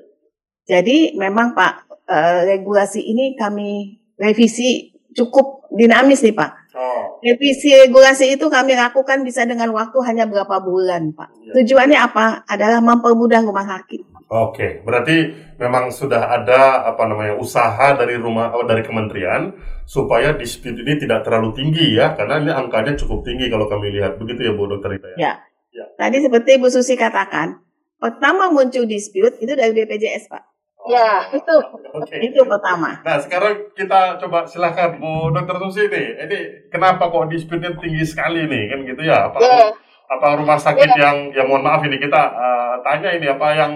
[0.64, 1.74] Jadi memang Pak
[2.08, 6.52] uh, regulasi ini kami revisi cukup dinamis nih Pak.
[6.74, 7.22] Oh.
[7.22, 11.30] Revisi regulasi itu kami lakukan bisa dengan waktu hanya berapa bulan Pak.
[11.42, 11.54] Ya.
[11.62, 12.48] Tujuannya apa?
[12.48, 15.30] Adalah mempermudah rumah sakit Oke, berarti
[15.62, 19.54] memang sudah ada apa namanya usaha dari rumah oh, dari kementerian
[19.86, 24.18] supaya dispute ini tidak terlalu tinggi ya, karena ini angkanya cukup tinggi kalau kami lihat
[24.18, 25.18] begitu ya Bu Dokter Rita ya.
[25.22, 25.34] Ya.
[25.70, 25.86] ya.
[26.02, 27.62] Tadi seperti Bu Susi katakan,
[28.02, 30.44] pertama muncul dispute itu dari BPJS Pak.
[30.90, 31.56] Ya, itu.
[32.02, 32.34] Okay.
[32.34, 33.06] Itu pertama.
[33.06, 36.26] Nah, sekarang kita coba silahkan Bu Dokter Susi nih.
[36.26, 36.38] Ini
[36.74, 38.64] kenapa kok dispute-nya tinggi sekali nih?
[38.74, 39.30] Kan gitu ya.
[39.30, 39.70] Apa, yeah.
[40.10, 41.00] apa rumah sakit yeah.
[41.06, 43.72] yang yang mohon maaf ini kita uh, tanya ini apa yang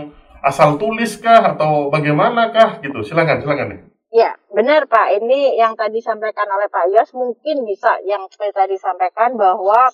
[0.48, 3.04] asal tulis kah atau bagaimana kah gitu.
[3.04, 3.80] Silakan, silakan nih.
[4.16, 5.20] Ya, benar Pak.
[5.20, 9.92] Ini yang tadi disampaikan oleh Pak Yos mungkin bisa yang seperti tadi disampaikan bahwa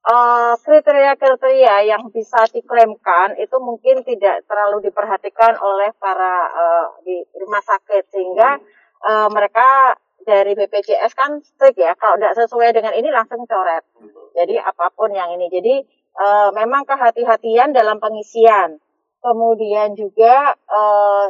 [0.00, 7.20] Eh, kriteria-kriteria uh, yang bisa diklaimkan itu mungkin tidak terlalu diperhatikan oleh para uh, di
[7.36, 8.56] rumah sakit sehingga
[9.04, 9.92] uh, mereka
[10.24, 13.84] dari BPJS kan strict ya kalau tidak sesuai dengan ini langsung coret
[14.32, 15.84] jadi apa pun yang ini jadi
[16.16, 18.80] uh, memang kehati-hatian dalam pengisian
[19.20, 21.28] kemudian juga uh,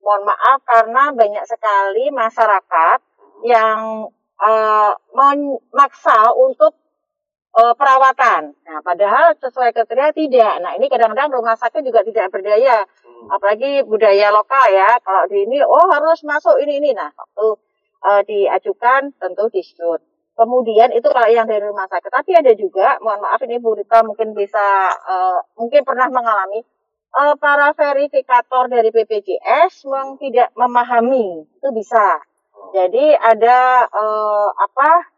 [0.00, 2.98] mohon maaf karena banyak sekali masyarakat
[3.44, 4.08] yang
[4.40, 6.76] uh, memaksa untuk
[7.56, 8.56] uh, perawatan.
[8.64, 10.54] Nah, padahal sesuai kriteria tidak.
[10.64, 12.84] Nah, ini kadang-kadang rumah sakit juga tidak berdaya.
[12.84, 13.28] Hmm.
[13.32, 14.96] Apalagi budaya lokal ya.
[15.04, 16.90] Kalau di ini, oh harus masuk ini ini.
[16.96, 17.48] Nah, waktu
[18.04, 20.04] uh, diajukan tentu dispute.
[20.36, 22.08] Kemudian itu kalau yang dari rumah sakit.
[22.08, 26.64] Tapi ada juga, mohon maaf ini Bu Rita mungkin bisa, uh, mungkin pernah mengalami
[27.14, 32.22] uh, para verifikator dari BPJS memang tidak memahami itu bisa.
[32.54, 32.70] Oh.
[32.70, 35.10] Jadi ada uh, apa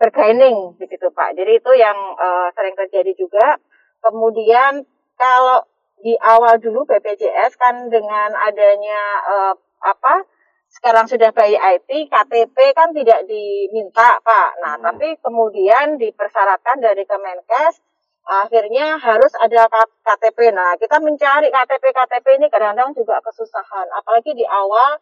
[0.00, 1.36] bergaining begitu Pak.
[1.36, 3.60] Jadi itu yang uh, sering terjadi juga.
[4.04, 4.84] Kemudian
[5.16, 5.64] kalau
[6.04, 10.28] di awal dulu BPJS kan dengan adanya uh, apa
[10.74, 14.50] sekarang sudah bayi IT KTP kan tidak diminta Pak.
[14.60, 14.84] Nah, hmm.
[14.84, 17.78] tapi kemudian dipersyaratkan dari Kemenkes
[18.24, 19.68] akhirnya harus ada
[20.00, 20.52] KTP.
[20.56, 24.96] Nah, kita mencari KTP KTP ini kadang-kadang juga kesusahan, apalagi di awal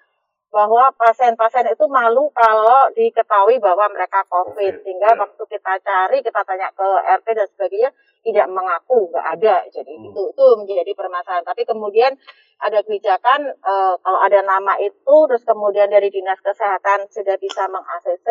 [0.52, 4.84] bahwa pasien-pasien itu malu kalau diketahui bahwa mereka COVID.
[4.84, 9.64] Sehingga waktu kita cari, kita tanya ke RT dan sebagainya, tidak mengaku, nggak ada.
[9.72, 10.12] Jadi hmm.
[10.12, 11.48] itu, itu menjadi permasalahan.
[11.48, 12.12] Tapi kemudian
[12.60, 18.28] ada kebijakan, e, kalau ada nama itu, terus kemudian dari Dinas Kesehatan sudah bisa meng-ACC,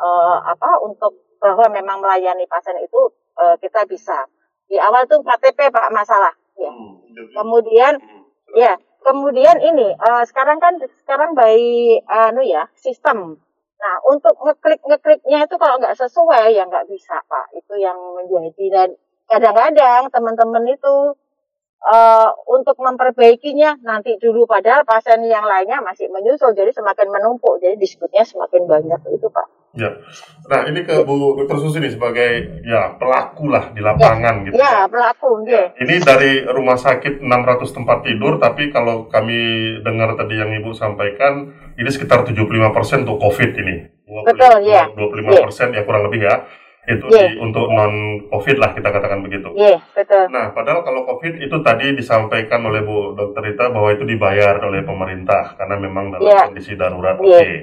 [0.00, 0.08] e,
[0.48, 3.00] apa, untuk bahwa memang melayani pasien itu,
[3.36, 4.26] e, kita bisa.
[4.64, 6.32] Di awal itu KTP Pak masalah.
[6.56, 6.70] Ya.
[6.72, 6.98] Hmm,
[7.34, 8.22] kemudian, hmm.
[8.56, 11.60] ya, Kemudian ini uh, sekarang kan sekarang by
[12.08, 13.36] anu uh, ya sistem.
[13.76, 17.52] Nah untuk ngeklik ngekliknya itu kalau nggak sesuai ya nggak bisa pak.
[17.52, 18.88] Itu yang menjadi dan
[19.28, 21.12] kadang-kadang teman-teman itu
[21.84, 27.76] uh, untuk memperbaikinya nanti dulu padahal pasien yang lainnya masih menyusul jadi semakin menumpuk jadi
[27.76, 29.44] diskutnya semakin banyak itu pak.
[29.74, 29.90] Ya,
[30.46, 31.58] nah ini ke Bu Dr.
[31.58, 34.54] Susi nih sebagai ya pelaku lah di lapangan ya, gitu.
[34.54, 34.82] Ya, ya.
[34.86, 35.30] pelaku.
[35.50, 35.74] Ya.
[35.82, 39.34] Ini dari rumah sakit 600 tempat tidur, tapi kalau kami
[39.82, 43.76] dengar tadi yang Ibu sampaikan, ini sekitar 75 persen untuk COVID ini.
[44.06, 44.84] 20, Betul, ya.
[44.94, 45.82] 25 persen ya.
[45.82, 46.46] ya kurang lebih ya
[46.84, 47.32] itu yeah.
[47.32, 49.48] di, untuk non covid lah kita katakan begitu.
[49.56, 50.28] Iya yeah, betul.
[50.28, 54.84] Nah padahal kalau covid itu tadi disampaikan oleh Bu Dokter Rita bahwa itu dibayar oleh
[54.84, 56.44] pemerintah karena memang dalam yeah.
[56.44, 57.16] kondisi darurat.
[57.16, 57.24] Yeah.
[57.24, 57.40] Oke.
[57.40, 57.56] Okay.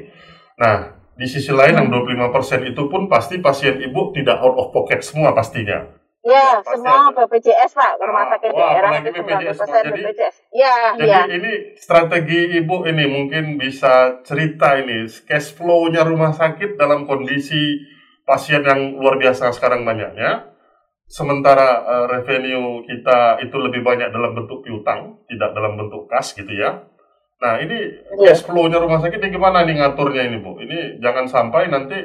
[0.58, 5.06] Nah di sisi lain yang 25% itu pun pasti pasien ibu tidak out of pocket
[5.06, 5.86] semua pastinya.
[6.26, 10.36] Ya, pasti semua BPJS Pak, rumah sakit ah, daerah itu BPJS, jadi, BPJS.
[10.54, 11.22] Ya, jadi ya.
[11.30, 17.86] ini strategi Ibu ini mungkin bisa cerita ini cash flow-nya rumah sakit dalam kondisi
[18.26, 20.50] pasien yang luar biasa sekarang banyaknya.
[21.06, 26.50] Sementara uh, revenue kita itu lebih banyak dalam bentuk piutang, tidak dalam bentuk kas gitu
[26.54, 26.86] ya.
[27.42, 27.78] Nah ini
[28.22, 28.32] yeah.
[28.38, 30.62] cash flow-nya rumah sakit ini gimana nih ngaturnya ini Bu?
[30.62, 31.98] Ini jangan sampai nanti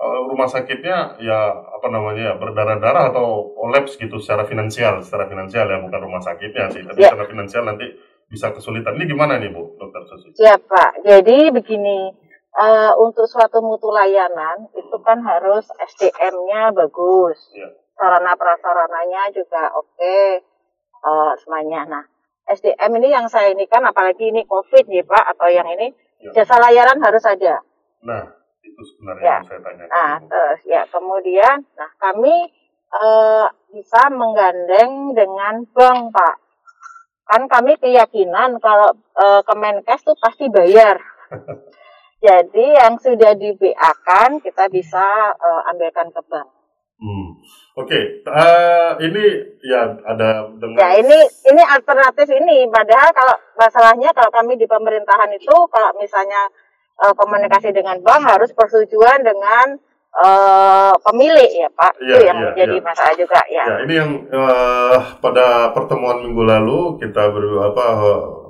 [0.00, 5.68] uh, rumah sakitnya ya apa namanya ya berdarah-darah atau kolaps gitu secara finansial, secara finansial
[5.68, 7.12] ya bukan rumah sakitnya sih, tapi yeah.
[7.12, 7.86] secara finansial nanti
[8.32, 8.96] bisa kesulitan.
[8.96, 10.32] Ini gimana nih Bu, Dokter Susi?
[10.40, 12.16] Ya Pak, jadi begini,
[12.56, 17.68] uh, untuk suatu mutu layanan itu kan harus SDM-nya bagus, yeah.
[18.00, 20.40] sarana prasarananya juga oke, okay,
[21.04, 21.84] uh, semuanya.
[21.84, 22.04] Nah
[22.48, 26.42] SDM ini yang saya ini kan apalagi ini COVID ya Pak atau yang ini ya.
[26.42, 27.62] jasa layanan harus ada.
[28.04, 28.24] Nah
[28.60, 29.34] itu sebenarnya ya.
[29.38, 29.84] yang saya tanya.
[29.86, 32.34] Nah terus ya kemudian nah kami
[32.90, 36.36] uh, bisa menggandeng dengan bank Pak.
[37.30, 40.98] Kan kami keyakinan kalau uh, Kemenkes tuh pasti bayar.
[42.20, 46.59] Jadi yang sudah di BA kan kita bisa uh, ambilkan ke bank.
[47.00, 47.32] Hmm.
[47.80, 48.02] Oke, okay.
[48.28, 49.24] uh, eh, ini
[49.64, 51.16] ya ada dengan ya ini
[51.48, 52.68] ini alternatif ini.
[52.68, 56.44] Padahal kalau masalahnya kalau kami di pemerintahan itu kalau misalnya
[57.00, 59.80] uh, komunikasi dengan bank harus persetujuan dengan
[60.12, 61.92] uh, pemilik ya Pak.
[62.04, 62.84] Ya, itu yang ya, menjadi ya.
[62.84, 63.64] masalah juga ya.
[63.64, 67.84] Ya ini yang uh, pada pertemuan minggu lalu kita ber apa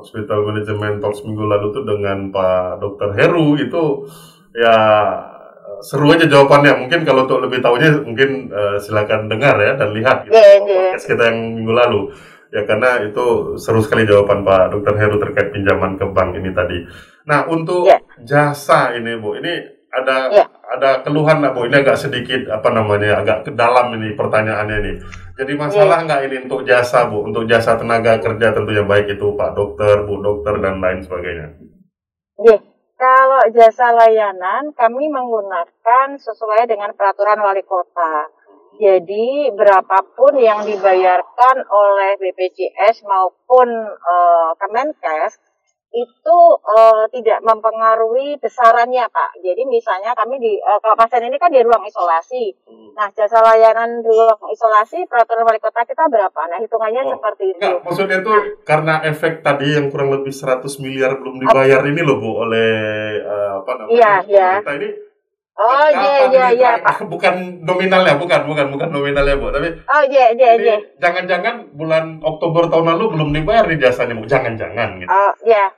[0.03, 4.11] hospital manajemen talks minggu lalu tuh dengan Pak Dokter Heru itu
[4.59, 4.75] ya
[5.81, 6.87] seru aja jawabannya.
[6.87, 10.97] Mungkin kalau untuk lebih tahunya mungkin uh, silakan dengar ya dan lihat gitu, yeah, yeah.
[10.97, 12.01] kita yang minggu lalu.
[12.51, 16.83] Ya karena itu seru sekali jawaban Pak Dokter Heru terkait pinjaman ke bank ini tadi.
[17.31, 18.03] Nah untuk yeah.
[18.27, 19.55] jasa ini Bu, ini
[19.91, 20.47] ada yeah.
[20.67, 21.71] ada keluhan lah Bu.
[21.71, 24.93] Ini agak sedikit apa namanya agak ke dalam ini pertanyaannya ini.
[25.39, 26.07] Jadi masalah yeah.
[26.11, 30.19] nggak ini untuk jasa Bu, untuk jasa tenaga kerja tentunya baik itu Pak Dokter, Bu
[30.19, 31.55] Dokter dan lain sebagainya.
[32.35, 32.70] Yeah.
[33.01, 38.29] Kalau jasa layanan kami menggunakan sesuai dengan peraturan wali kota.
[38.77, 45.41] Jadi berapapun yang dibayarkan oleh BPJS maupun uh, Kemenkes
[45.91, 49.43] itu uh, tidak mempengaruhi besarannya Pak.
[49.43, 52.55] Jadi misalnya kami di uh, kalau pasien ini kan di ruang isolasi.
[52.63, 52.95] Hmm.
[52.95, 56.41] Nah jasa layanan ruang isolasi peraturan wali kota kita berapa?
[56.47, 57.59] Nah hitungannya oh, seperti itu.
[57.59, 62.23] Enggak, maksudnya itu karena efek tadi yang kurang lebih 100 miliar belum dibayar ini loh
[62.23, 62.71] Bu oleh
[63.27, 63.91] uh, apa namanya?
[63.91, 64.51] Iya iya.
[64.63, 65.10] Kita ini
[65.61, 67.05] Oh iya iya iya Pak.
[67.13, 70.77] Bukan nominalnya, bukan bukan bukan nominalnya Bu, tapi Oh iya iya iya.
[70.97, 74.25] Jangan-jangan bulan Oktober tahun lalu belum dibayar nih jasanya Bu.
[74.25, 75.13] Jangan-jangan gitu.
[75.13, 75.69] Oh iya.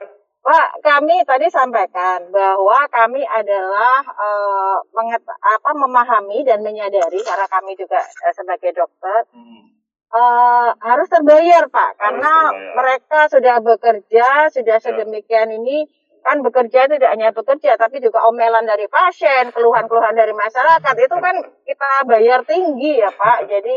[0.42, 7.78] Pak, kami tadi sampaikan bahwa kami adalah uh, menget, apa memahami dan menyadari karena kami
[7.78, 9.70] juga uh, sebagai dokter hmm.
[10.10, 12.74] uh, harus terbayar Pak karena terbayar.
[12.74, 14.82] mereka sudah bekerja sudah ya.
[14.82, 15.86] sedemikian ini
[16.22, 21.36] kan bekerja tidak hanya bekerja tapi juga omelan dari pasien, keluhan-keluhan dari masyarakat itu kan
[21.66, 23.50] kita bayar tinggi ya Pak.
[23.50, 23.74] Jadi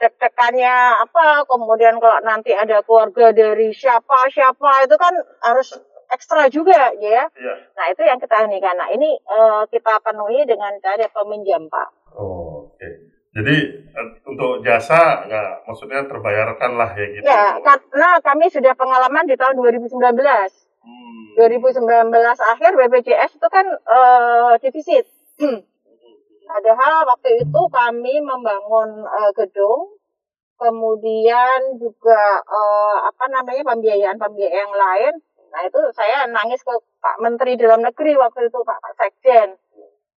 [0.00, 5.12] deg-degannya apa kemudian kalau nanti ada keluarga dari siapa siapa itu kan
[5.44, 5.76] harus
[6.10, 7.28] ekstra juga ya.
[7.28, 7.54] ya.
[7.76, 11.88] Nah itu yang kita ini karena ini uh, kita penuhi dengan cara peminjam Pak.
[12.16, 12.80] Oh, Oke.
[12.80, 12.94] Okay.
[13.30, 13.56] Jadi
[13.94, 17.22] eh, untuk jasa nggak maksudnya terbayarkan lah ya gitu.
[17.22, 20.69] Ya karena kami sudah pengalaman di tahun 2019.
[21.36, 21.86] 2019
[22.24, 25.06] akhir BPJS itu kan uh, defisit.
[26.50, 29.94] Padahal waktu itu kami membangun uh, gedung,
[30.58, 35.14] kemudian juga uh, apa namanya pembiayaan-pembiayaan yang lain.
[35.50, 39.56] Nah itu saya nangis ke Pak Menteri Dalam Negeri waktu itu Pak, Pak Sekjen.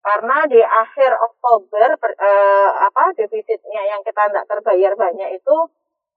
[0.03, 5.57] Karena di akhir Oktober uh, apa defisitnya yang kita tidak terbayar banyak itu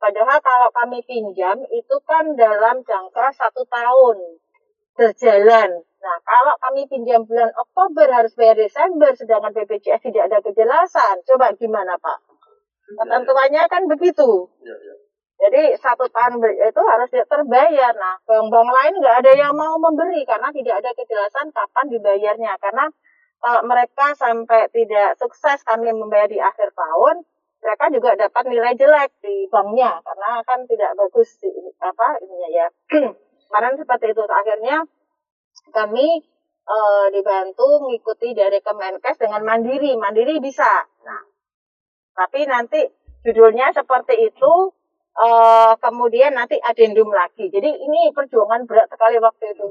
[0.05, 4.37] Padahal kalau kami pinjam itu kan dalam jangka satu tahun
[4.93, 5.81] berjalan.
[5.81, 11.25] Nah, kalau kami pinjam bulan Oktober harus bayar Desember, sedangkan BPJS tidak ada kejelasan.
[11.25, 12.21] Coba gimana, Pak?
[12.85, 14.45] Ketentuannya kan begitu.
[14.61, 14.95] Ya, ya.
[15.35, 17.93] Jadi satu tahun itu harus terbayar.
[17.97, 22.53] Nah, bank-bank lain nggak ada yang mau memberi karena tidak ada kejelasan kapan dibayarnya.
[22.61, 22.85] Karena
[23.41, 27.25] kalau mereka sampai tidak sukses kami membayar di akhir tahun,
[27.65, 31.49] mereka juga dapat nilai jelek di banknya karena kan tidak bagus di
[31.82, 32.67] apa ininya ya.
[33.49, 34.21] kemarin seperti itu.
[34.21, 34.86] Akhirnya
[35.73, 36.21] kami
[36.62, 36.78] e,
[37.10, 39.97] dibantu mengikuti dari Kemenkes dengan mandiri.
[39.97, 40.86] Mandiri bisa.
[41.10, 41.25] Nah
[42.13, 42.86] tapi nanti
[43.25, 44.54] judulnya seperti itu
[45.17, 45.28] e,
[45.82, 47.49] kemudian nanti adendum lagi.
[47.49, 49.67] Jadi ini perjuangan berat sekali waktu itu.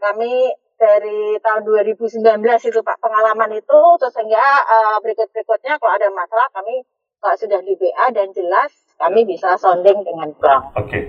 [0.00, 0.32] Kami
[0.80, 6.80] dari tahun 2019 itu Pak pengalaman itu terus sehingga uh, berikut-berikutnya kalau ada masalah kami
[7.20, 10.72] kalau sudah di BA dan jelas kami bisa sounding dengan bank.
[10.80, 10.88] Oke.
[10.88, 11.04] Okay.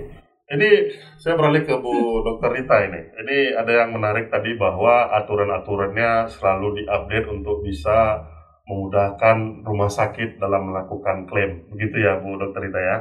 [0.52, 0.68] Ini
[1.16, 2.52] saya beralih ke Bu Dr.
[2.52, 3.00] Rita ini.
[3.24, 8.20] Ini ada yang menarik tadi bahwa aturan-aturannya selalu diupdate untuk bisa
[8.68, 11.64] memudahkan rumah sakit dalam melakukan klaim.
[11.72, 12.68] Begitu ya Bu Dr.
[12.68, 12.98] Rita ya.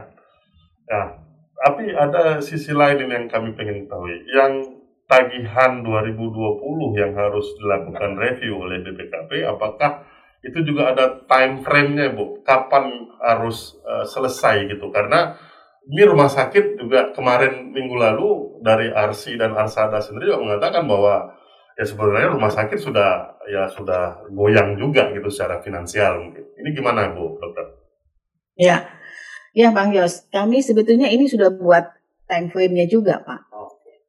[0.96, 1.08] Nah,
[1.60, 4.08] tapi ada sisi lain ini yang kami pengen tahu.
[4.32, 4.81] Yang
[5.12, 10.08] tagihan 2020 yang harus dilakukan review oleh BPKP, apakah
[10.40, 12.40] itu juga ada time frame-nya, Bu?
[12.48, 14.88] Kapan harus uh, selesai gitu?
[14.88, 15.36] Karena
[15.92, 18.30] ini rumah sakit juga kemarin minggu lalu
[18.64, 21.36] dari RC dan Arsada sendiri juga mengatakan bahwa
[21.76, 26.48] ya sebenarnya rumah sakit sudah ya sudah goyang juga gitu secara finansial mungkin.
[26.56, 27.68] Ini gimana Bu, dokter?
[28.56, 28.88] Ya,
[29.52, 31.92] ya Bang Yos, kami sebetulnya ini sudah buat
[32.32, 33.51] time frame-nya juga Pak.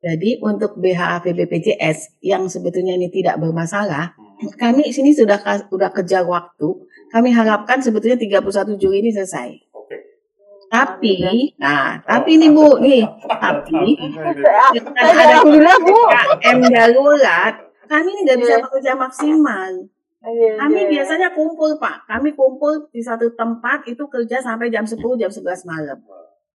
[0.02, 4.58] Jadi untuk BHAP BPJS yang sebetulnya ini tidak bermasalah, hmm.
[4.58, 5.38] kami sini sudah
[5.70, 6.74] sudah kejar waktu.
[7.14, 9.72] Kami harapkan sebetulnya 31 Juli ini selesai.
[10.72, 13.92] Tapi, nah, tapi nih Bu, nih, tapi
[15.04, 16.00] ada Bu
[16.40, 18.62] M darurat, kami ini nggak bisa iya.
[18.64, 19.70] bekerja maksimal.
[20.24, 20.90] Iya, kami iya.
[20.96, 25.68] biasanya kumpul Pak, kami kumpul di satu tempat itu kerja sampai jam 10, jam 11
[25.68, 26.00] malam.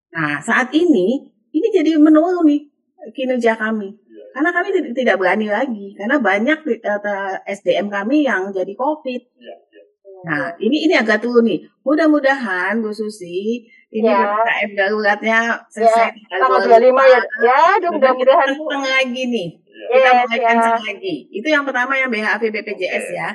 [0.10, 2.66] Nah, saat ini, ini jadi menurun nih
[3.14, 3.94] kinerja kami.
[4.34, 9.22] Karena kami tidak berani lagi, karena banyak uh, SDM kami yang jadi COVID.
[9.42, 9.82] Ya, ya.
[10.28, 11.66] Nah, ini ini agak turun nih.
[11.82, 14.38] Mudah-mudahan Bu Susi ini ya.
[14.38, 15.40] PPKM daruratnya
[15.72, 16.38] selesai ya.
[16.38, 17.22] tanggal 25 ya.
[17.42, 19.50] Ya, mudah-mudahan setengah lagi nih.
[19.58, 19.88] Ya.
[19.88, 20.76] Kita yes, mulai ya.
[20.76, 21.16] lagi.
[21.34, 23.30] Itu yang pertama yang BHP BPJS okay, ya.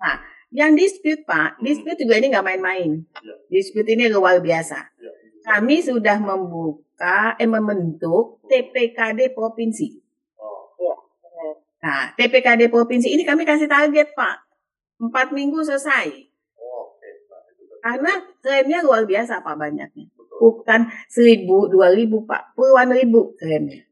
[0.00, 0.16] Nah,
[0.54, 3.04] yang dispute Pak, dispute juga ini nggak main-main.
[3.48, 4.92] Dispute ini luar biasa.
[5.44, 6.83] Kami sudah membuka,
[7.38, 9.88] eh membentuk TPKD provinsi.
[10.40, 10.74] Oh.
[10.78, 10.94] Ya.
[11.84, 14.36] Nah, TPKD provinsi ini kami kasih target Pak,
[15.00, 16.32] empat minggu selesai.
[17.84, 20.08] Karena klaimnya luar biasa Pak banyaknya.
[20.40, 23.84] Bukan seribu, dua ribu Pak, puluhan ribu klaimnya.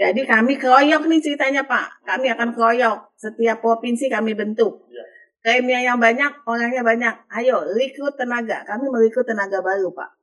[0.00, 2.08] Jadi kami keroyok nih ceritanya Pak.
[2.08, 3.20] Kami akan keroyok.
[3.20, 4.88] Setiap provinsi kami bentuk.
[5.44, 7.14] Klaimnya yang banyak, orangnya banyak.
[7.36, 8.64] Ayo, rekrut tenaga.
[8.64, 10.19] Kami merekrut tenaga baru Pak.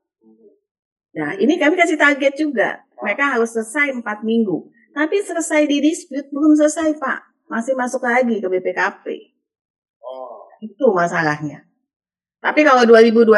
[1.18, 2.86] Nah, ini kami kasih target juga.
[3.02, 4.70] Mereka harus selesai empat minggu.
[4.94, 7.50] Tapi selesai di dispute belum selesai Pak.
[7.50, 9.06] Masih masuk lagi ke BPKP.
[10.02, 10.46] Oh.
[10.62, 11.66] Itu masalahnya.
[12.38, 13.34] Tapi kalau 2021,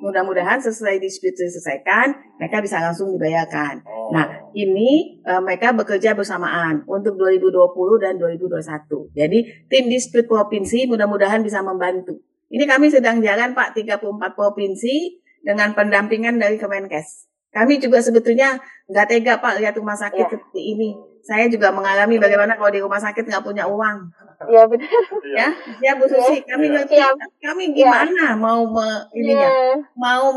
[0.00, 3.84] mudah-mudahan sesuai dispute diselesaikan, mereka bisa langsung dibayarkan.
[3.84, 4.16] Oh.
[4.16, 9.12] Nah, ini uh, mereka bekerja bersamaan untuk 2020 dan 2021.
[9.12, 12.24] Jadi, tim dispute provinsi mudah-mudahan bisa membantu.
[12.50, 17.30] Ini kami sedang jalan Pak 34 provinsi dengan pendampingan dari Kemenkes.
[17.50, 20.30] Kami juga sebetulnya nggak tega Pak lihat rumah sakit ya.
[20.30, 20.94] seperti ini.
[21.20, 24.06] Saya juga mengalami bagaimana kalau di rumah sakit nggak punya uang.
[24.48, 24.88] Iya benar.
[25.36, 25.48] Ya,
[25.84, 26.46] ya Bu Susi, ya.
[26.48, 26.96] kami ngerti.
[26.96, 27.12] Ya.
[27.44, 28.38] Kami gimana ya.
[28.38, 29.76] mau me, ininya, ya.
[29.92, 30.32] mau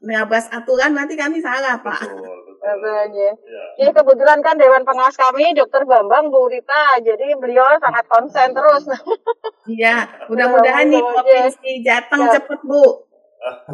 [0.00, 2.00] menabas aturan nanti kami salah Pak.
[2.00, 3.32] Betul, ya.
[3.76, 3.90] ya.
[3.90, 8.86] kebetulan kan Dewan Pengawas kami Dokter Bambang Bu Rita, jadi beliau sangat konsen terus.
[9.62, 12.34] Iya, mudah-mudahan nih provinsi Jateng ya.
[12.38, 13.11] cepet Bu.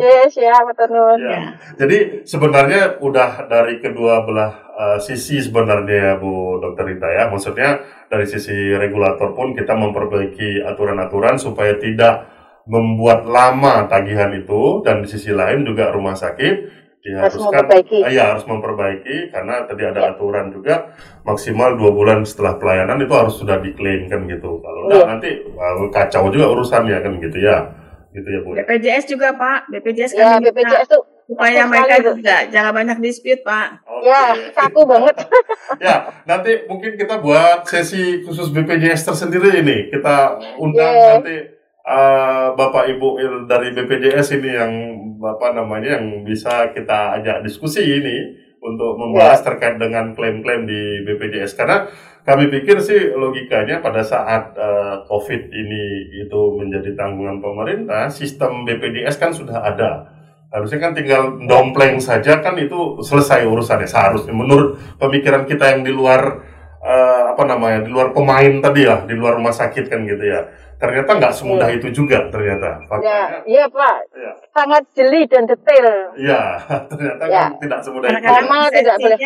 [0.00, 1.20] Yes, ya betul.
[1.20, 1.58] Ya.
[1.76, 7.28] Jadi sebenarnya udah dari kedua belah uh, sisi sebenarnya ya Bu Dokter Rita ya.
[7.28, 12.30] Maksudnya dari sisi regulator pun kita memperbaiki aturan-aturan supaya tidak
[12.68, 16.54] membuat lama tagihan itu dan di sisi lain juga rumah sakit
[16.98, 18.04] diharuskan harus.
[18.04, 20.08] Uh, ya harus memperbaiki karena tadi ada ya.
[20.16, 20.92] aturan juga
[21.24, 24.60] maksimal dua bulan setelah pelayanan itu harus sudah diklaim kan gitu.
[24.64, 25.08] Kalau enggak ya.
[25.08, 27.87] nanti uh, kacau juga urusannya kan gitu ya
[28.18, 28.50] gitu ya Bu.
[28.58, 28.66] Ya?
[28.66, 33.84] BPJS juga Pak, BPJS ya, kami BPJS tuh supaya mereka juga jangan banyak dispute Pak.
[33.84, 34.08] Okay.
[34.08, 34.24] Ya,
[34.56, 35.16] kaku banget.
[35.86, 39.92] ya, nanti mungkin kita buat sesi khusus BPJS tersendiri ini.
[39.92, 41.10] Kita undang yeah.
[41.20, 41.36] nanti
[41.84, 43.08] uh, Bapak Ibu
[43.46, 44.72] dari BPJS ini yang
[45.18, 49.46] Bapak namanya yang bisa kita ajak diskusi ini untuk membahas yeah.
[49.52, 51.86] terkait dengan klaim-klaim di BPJS karena
[52.28, 59.16] kami pikir sih logikanya pada saat uh, COVID ini itu menjadi tanggungan pemerintah, sistem BPJS
[59.16, 60.12] kan sudah ada.
[60.52, 65.92] Harusnya kan tinggal dompleng saja kan itu selesai urusannya seharusnya menurut pemikiran kita yang di
[65.92, 66.44] luar
[66.84, 70.48] uh, apa namanya di luar pemain tadi ya di luar rumah sakit kan gitu ya
[70.78, 71.76] ternyata nggak semudah ya.
[71.76, 74.32] itu juga ternyata faktanya, ya iya pak ya.
[74.54, 76.42] sangat jeli dan detail iya
[76.90, 77.44] ternyata ya.
[77.44, 78.24] kan tidak semudah itu
[78.72, 79.18] tidak boleh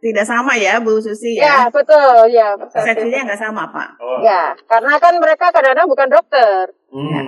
[0.00, 1.44] tidak sama ya Bu Susi ya.
[1.44, 2.54] Ya betul ya.
[2.56, 3.90] Persepsinya nggak sama Pak.
[3.98, 4.20] Oh.
[4.20, 6.64] Ya karena kan mereka kadang-kadang bukan dokter.
[6.92, 7.08] Hmm.
[7.10, 7.22] Ya.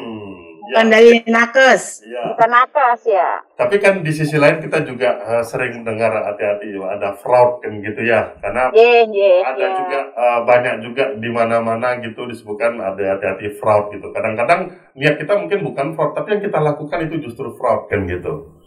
[0.69, 0.93] Bukan ya.
[1.01, 2.05] dari nakes.
[2.05, 2.23] Ya.
[2.29, 3.41] Bukan nakes ya.
[3.57, 8.05] Tapi kan di sisi lain kita juga uh, sering mendengar hati-hati ada fraud kan gitu
[8.05, 8.37] ya.
[8.45, 9.73] Karena yeah, yeah, ada yeah.
[9.81, 14.13] juga uh, banyak juga di mana-mana gitu disebutkan ada hati-hati fraud gitu.
[14.13, 18.58] Kadang-kadang niat kita mungkin bukan fraud tapi yang kita lakukan itu justru fraud kan gitu.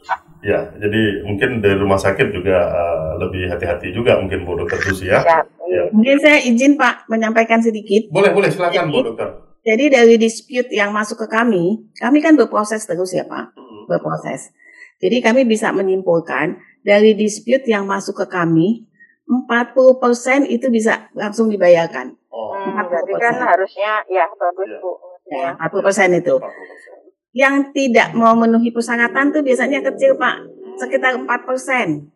[0.41, 5.05] Ya, jadi mungkin dari rumah sakit juga uh, lebih hati-hati juga mungkin Bu Dokter Susi
[5.05, 5.21] ya.
[5.21, 5.45] ya.
[5.69, 5.83] ya.
[5.93, 8.09] Mungkin saya izin Pak menyampaikan sedikit.
[8.09, 9.51] Boleh, boleh silakan Bu Dokter.
[9.61, 13.85] Jadi dari dispute yang masuk ke kami, kami kan berproses terus ya Pak, hmm.
[13.85, 14.49] berproses.
[14.97, 18.89] Jadi kami bisa menyimpulkan dari dispute yang masuk ke kami,
[19.29, 22.17] 40% itu bisa langsung dibayarkan.
[22.33, 22.57] Oh.
[22.57, 24.79] Hmm, berarti kan harusnya ya bagus ya.
[24.81, 24.91] Bu.
[25.31, 26.35] Ya, 40% itu.
[26.41, 27.00] 40%
[27.31, 30.35] yang tidak mau memenuhi persyaratan tuh biasanya kecil Pak,
[30.79, 32.11] sekitar 4 persen.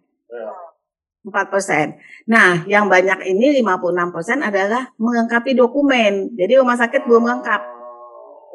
[1.25, 1.97] 4 persen.
[2.29, 6.37] Nah, yang banyak ini 56 persen adalah melengkapi dokumen.
[6.37, 7.61] Jadi rumah sakit belum lengkap.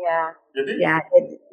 [0.00, 0.22] Ya.
[0.50, 0.72] Jadi?
[0.82, 0.98] Ya,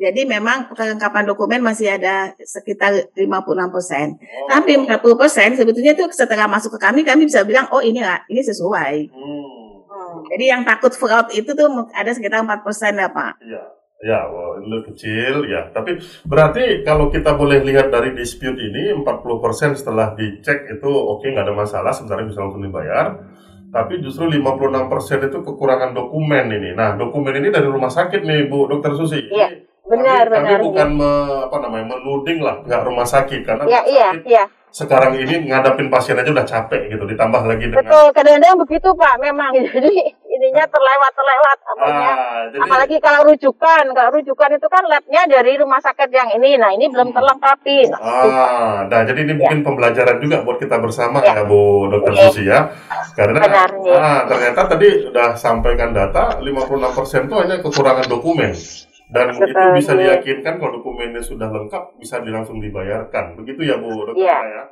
[0.10, 4.18] jadi memang kelengkapan dokumen masih ada sekitar 56 persen.
[4.18, 4.50] Oh.
[4.50, 8.42] Tapi 40 persen sebetulnya itu setelah masuk ke kami, kami bisa bilang, oh ini ini
[8.42, 8.96] sesuai.
[9.14, 10.26] Hmm.
[10.34, 13.38] Jadi yang takut fraud itu tuh ada sekitar 4 persen ya Pak.
[13.42, 13.62] Iya.
[13.98, 14.30] Ya,
[14.62, 15.74] itu kecil ya.
[15.74, 21.34] Tapi berarti kalau kita boleh lihat dari dispute ini 40% setelah dicek itu oke okay,
[21.34, 23.18] nggak ada masalah sebenarnya bisa langsung dibayar.
[23.68, 26.72] Tapi justru 56% itu kekurangan dokumen ini.
[26.78, 29.28] Nah, dokumen ini dari rumah sakit nih Bu Dokter Susi.
[29.34, 29.68] Iya.
[29.88, 30.60] Benar, kami, benar.
[30.60, 31.00] Kami bukan ya.
[31.00, 31.12] me,
[31.48, 34.44] apa namanya menuding lah pihak rumah sakit karena ya, iya, sakit iya.
[34.68, 39.16] sekarang ini ngadapin pasien aja udah capek gitu, ditambah lagi dengan Betul, kadang-kadang begitu Pak,
[39.24, 39.96] memang jadi
[40.48, 42.12] ininya terlewat-terlewat apanya.
[42.12, 46.56] Ah, jadi, Apalagi kalau rujukan, kalau rujukan itu kan labnya dari rumah sakit yang ini,
[46.56, 47.92] nah ini belum terlengkapi.
[47.92, 51.36] Nah, Ah, nah jadi ini mungkin pembelajaran juga buat kita bersama Ya.
[51.36, 52.22] ya, Bu Dokter Oke.
[52.32, 52.72] Susi ya.
[53.12, 53.98] Karena Benar, ya.
[53.98, 58.56] ah, ternyata tadi sudah sampaikan data 56% itu hanya kekurangan dokumen.
[59.08, 60.00] Dan itu Betul, bisa ya.
[60.20, 63.40] diyakinkan kalau dokumennya sudah lengkap bisa langsung dibayarkan.
[63.40, 64.38] Begitu ya Bu Dokter Iya.
[64.40, 64.64] ya?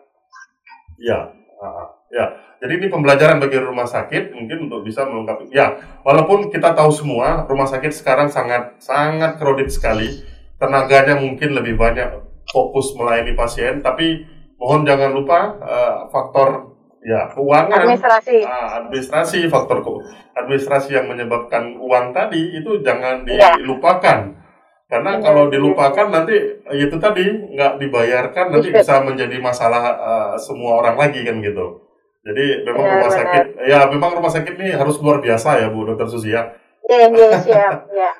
[0.95, 1.19] Ya.
[1.59, 2.25] Ah, ya.
[2.59, 5.51] Jadi ini pembelajaran bagi rumah sakit mungkin untuk bisa melengkapi.
[5.51, 10.23] Ya, walaupun kita tahu semua rumah sakit sekarang sangat sangat kredit sekali,
[10.57, 12.09] tenaganya mungkin lebih banyak
[12.49, 14.23] fokus melayani pasien, tapi
[14.55, 16.73] mohon jangan lupa eh, faktor
[17.05, 18.41] ya keuangan, administrasi.
[18.41, 19.85] ah, administrasi, faktor
[20.33, 23.61] administrasi yang menyebabkan uang tadi itu jangan Iya.
[23.61, 24.44] dilupakan.
[24.85, 25.53] Karena Benar, kalau benar.
[25.57, 26.35] dilupakan nanti
[26.77, 27.25] itu tadi
[27.57, 28.79] nggak dibayarkan nanti Betul.
[28.85, 31.81] bisa menjadi masalah eh, semua orang lagi kan gitu.
[32.21, 33.19] Jadi memang Benar, rumah benar.
[33.21, 36.53] sakit ya memang rumah sakit ini harus luar biasa ya Bu Dokter Susi ya.
[36.85, 38.13] Iya, iya, siap, ya.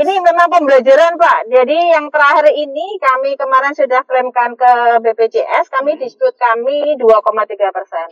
[0.00, 1.52] Ini memang pembelajaran Pak.
[1.52, 4.72] Jadi yang terakhir ini kami kemarin sudah klaimkan ke
[5.04, 8.08] BPJS, kami dispute kami 2,3 persen.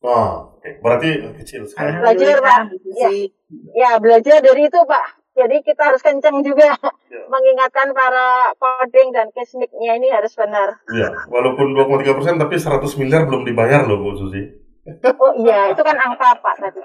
[0.00, 0.80] Oh, oke.
[0.80, 2.00] berarti kecil sekali.
[2.00, 2.60] Belajar, Pak.
[2.80, 3.28] Susi.
[3.76, 5.21] Ya belajar dari itu Pak.
[5.32, 6.76] Jadi kita harus kenceng juga
[7.12, 7.24] Ya.
[7.32, 10.80] mengingatkan para coding dan kesmiknya ini harus benar.
[10.88, 14.61] Iya, walaupun 2,3 persen tapi 100 miliar belum dibayar loh Bu Susi.
[14.82, 16.82] Oh iya, itu kan angka Pak tadi.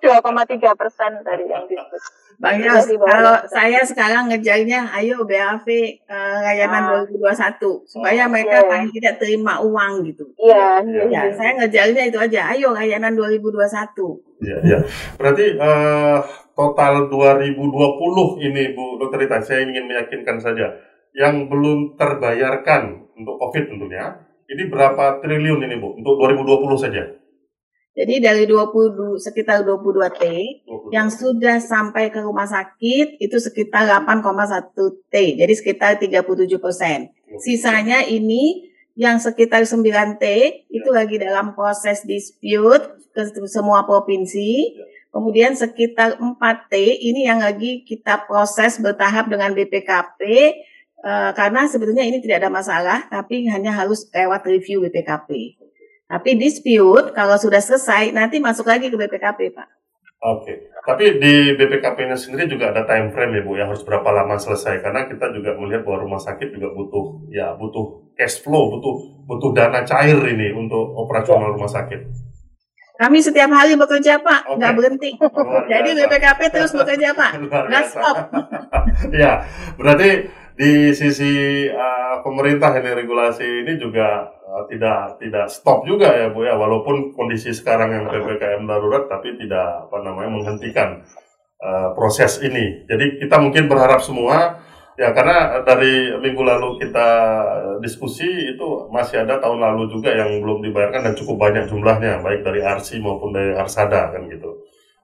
[0.80, 2.00] persen dari yang disebut.
[2.40, 3.46] Bang Yos, kalau itu.
[3.52, 7.04] saya sekarang ngejarnya, ayo BAV eh, layanan Ah.
[7.04, 8.66] 2021 supaya mereka Iya.
[8.66, 10.24] paling tidak terima uang gitu.
[10.34, 11.36] Iya, iya, Ya, iya.
[11.36, 12.40] saya ngejarnya itu aja.
[12.50, 14.18] Ayo layanan 2021.
[14.40, 14.78] Iya, iya.
[15.14, 16.18] Berarti eh,
[16.56, 20.74] total 2020 ini Bu Dokter Rita, saya ingin meyakinkan saja
[21.12, 22.82] yang belum terbayarkan
[23.14, 24.16] untuk COVID tentunya.
[24.44, 27.04] Ini berapa triliun ini Bu untuk 2020 saja?
[27.94, 30.22] Jadi dari 20 sekitar 22 T
[30.66, 30.90] 20.
[30.90, 34.74] yang sudah sampai ke rumah sakit itu sekitar 8,1
[35.06, 35.14] T.
[35.38, 37.14] Jadi sekitar 37 persen.
[37.38, 38.66] Sisanya ini
[38.98, 40.26] yang sekitar 9 T
[40.74, 44.74] itu lagi dalam proses dispute ke semua provinsi.
[45.14, 46.34] Kemudian sekitar 4
[46.66, 50.20] T ini yang lagi kita proses bertahap dengan BPKP
[50.98, 55.62] eh, karena sebetulnya ini tidak ada masalah tapi hanya harus lewat review BPKP.
[56.14, 59.66] Tapi dispute kalau sudah selesai nanti masuk lagi ke BPKP, Pak.
[60.24, 64.38] Oke, tapi di BPKP-nya sendiri juga ada time frame ya Bu, yang harus berapa lama
[64.38, 64.78] selesai?
[64.80, 68.94] Karena kita juga melihat bahwa rumah sakit juga butuh ya butuh cash flow, butuh
[69.26, 72.08] butuh dana cair ini untuk operasional rumah sakit.
[72.94, 74.62] Kami setiap hari bekerja, Pak, Oke.
[74.62, 75.10] nggak berhenti.
[75.18, 76.06] Luar Jadi biasa.
[76.06, 77.30] BPKP terus bekerja, Pak.
[77.68, 78.16] Nggak stop.
[79.20, 79.42] ya,
[79.74, 84.30] berarti di sisi uh, pemerintah ini regulasi ini juga
[84.70, 89.90] tidak tidak stop juga ya Bu ya, walaupun kondisi sekarang yang ppkm darurat tapi tidak
[89.90, 91.02] apa namanya menghentikan
[91.58, 92.86] uh, proses ini.
[92.86, 94.62] Jadi kita mungkin berharap semua
[94.94, 97.08] ya karena dari minggu lalu kita
[97.82, 102.46] diskusi itu masih ada tahun lalu juga yang belum dibayarkan dan cukup banyak jumlahnya baik
[102.46, 104.54] dari RC maupun dari Arsada kan gitu.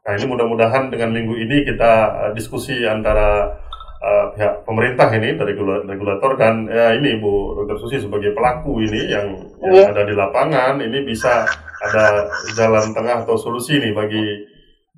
[0.07, 1.93] Nah ini mudah-mudahan dengan minggu ini kita
[2.39, 3.59] diskusi antara
[4.01, 7.77] uh, pihak pemerintah ini dari regula- regulator dan ya ini Bu Dr.
[7.79, 9.27] Susi sebagai pelaku ini yang,
[9.61, 9.85] yang Iya.
[9.93, 11.45] ada di lapangan ini bisa
[11.81, 14.25] ada jalan tengah atau solusi nih bagi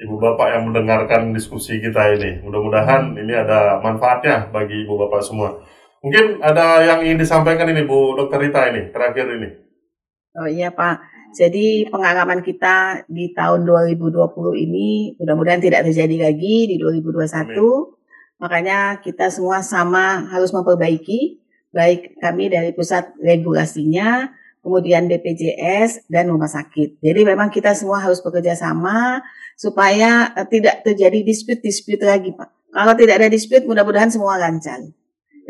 [0.02, 2.42] ibu bapak yang mendengarkan diskusi kita ini.
[2.42, 5.62] Mudah-mudahan ini ada manfaatnya bagi ibu bapak semua.
[6.02, 8.38] Mungkin ada yang ingin disampaikan ini Bu Dr.
[8.42, 9.48] Rita ini terakhir ini.
[10.34, 10.98] Oh iya Pak.
[11.32, 14.12] Jadi pengalaman kita di tahun 2020
[14.58, 18.01] ini mudah-mudahan tidak terjadi lagi di 2021.
[18.42, 21.38] Makanya kita semua sama harus memperbaiki
[21.70, 24.34] baik kami dari pusat regulasinya,
[24.66, 26.98] kemudian BPJS dan rumah sakit.
[26.98, 29.22] Jadi memang kita semua harus bekerja sama
[29.54, 32.74] supaya eh, tidak terjadi dispute-dispute lagi, Pak.
[32.74, 34.82] Kalau tidak ada dispute, mudah-mudahan semua lancar.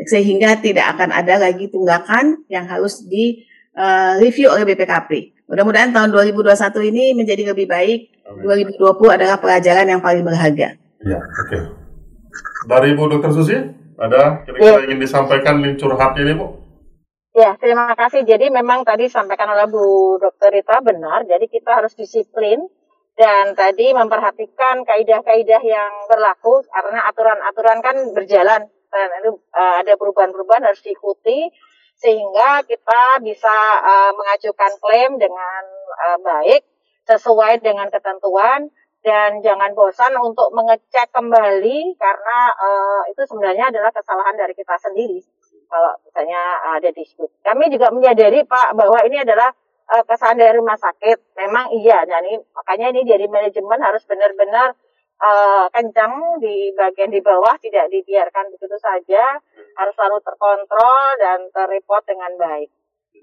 [0.05, 3.41] Sehingga tidak akan ada lagi tunggakan yang harus di
[3.73, 5.33] eh, review oleh BPKP.
[5.49, 6.55] Mudah-mudahan tahun 2021
[6.93, 7.99] ini menjadi lebih baik.
[8.23, 8.79] 2020
[9.11, 10.79] adalah pelajaran yang paling berharga.
[11.03, 11.82] Ya, oke.
[12.65, 13.31] Dari Bu Dr.
[13.31, 13.57] Susi,
[13.99, 16.47] ada kira-kira ingin disampaikan nih curhat ini Bu?
[17.33, 18.25] Ya, terima kasih.
[18.29, 20.53] Jadi memang tadi sampaikan oleh Bu Dr.
[20.53, 21.25] Rita benar.
[21.25, 22.61] Jadi kita harus disiplin
[23.13, 28.61] dan tadi memperhatikan kaidah-kaidah yang berlaku karena aturan-aturan kan berjalan
[28.93, 31.49] dan itu eh, ada perubahan-perubahan harus diikuti
[31.97, 35.61] sehingga kita bisa eh, mengajukan klaim dengan
[36.09, 36.61] eh, baik
[37.05, 38.69] sesuai dengan ketentuan
[39.03, 45.19] dan jangan bosan untuk mengecek kembali karena eh, itu sebenarnya adalah kesalahan dari kita sendiri
[45.73, 46.41] kalau misalnya
[46.77, 47.33] ada dispute.
[47.41, 49.49] Kami juga menyadari Pak bahwa ini adalah
[49.89, 51.33] uh, kesan dari rumah sakit.
[51.33, 54.77] Memang iya, dan ini, makanya ini jadi manajemen harus benar-benar
[55.17, 59.41] uh, kencang di bagian di bawah, tidak dibiarkan begitu saja,
[59.81, 62.69] harus selalu terkontrol dan terreport dengan baik.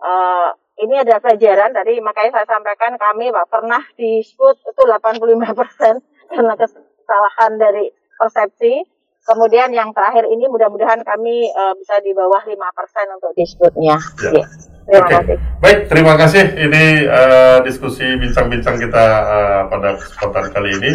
[0.01, 0.51] Uh,
[0.81, 5.95] ini ada pelajaran tadi makanya saya sampaikan kami Pak pernah disebut itu 85 persen
[6.31, 8.85] karena kesalahan dari persepsi.
[9.21, 14.01] Kemudian yang terakhir ini mudah-mudahan kami uh, bisa di bawah 5 persen untuk disputnya.
[14.25, 14.43] Ya.
[14.43, 14.47] Ya.
[14.89, 15.13] Terima okay.
[15.13, 15.37] kasih.
[15.61, 16.45] Baik, terima kasih.
[16.57, 20.93] Ini uh, diskusi bincang-bincang kita uh, pada kesempatan kali ini.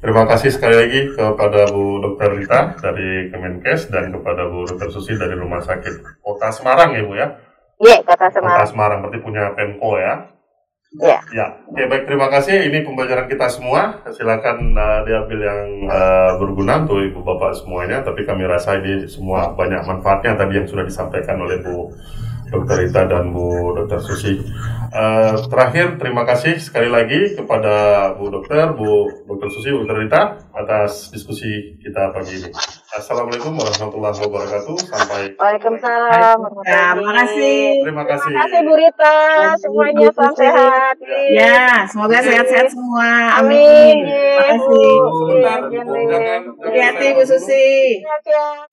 [0.00, 2.36] Terima kasih sekali lagi kepada Bu Dr.
[2.36, 4.88] Rita dari Kemenkes dan kepada Bu Dr.
[4.92, 7.28] Susi dari Rumah Sakit Kota Semarang ya Bu ya.
[7.76, 8.58] Iya, Kota Semarang.
[8.60, 10.36] Kota Semarang berarti punya Pemko ya.
[10.96, 11.20] Ya.
[11.28, 12.72] Ya, oke baik terima kasih.
[12.72, 14.00] Ini pembelajaran kita semua.
[14.16, 15.62] Silakan uh, diambil yang
[15.92, 18.00] uh, berguna untuk ibu bapak semuanya.
[18.00, 21.92] Tapi kami rasa ini semua banyak manfaatnya tadi yang sudah disampaikan oleh Bu
[22.48, 22.86] Dr.
[22.86, 24.00] Rita dan Bu Dr.
[24.00, 24.40] Susi.
[24.94, 29.52] Uh, terakhir, terima kasih sekali lagi kepada Bu Dokter, Bu Dr.
[29.52, 30.06] Susi, Bu Dr.
[30.06, 30.22] Rita
[30.54, 32.50] atas diskusi kita pagi ini.
[32.96, 34.76] Assalamualaikum warahmatullahi wabarakatuh.
[34.88, 35.36] Sampai.
[35.36, 36.38] Waalaikumsalam.
[36.64, 37.84] Terima kasih.
[37.84, 38.24] Terima kasih.
[38.24, 39.16] Terima kasih Bu Rita.
[39.60, 40.96] Semuanya salam sehat.
[41.28, 43.36] Ya, semoga sehat-sehat semua.
[43.44, 44.00] Amin.
[44.00, 44.92] Terima kasih.
[46.64, 48.00] Hati-hati Bu Susi.
[48.00, 48.72] Hati-hati.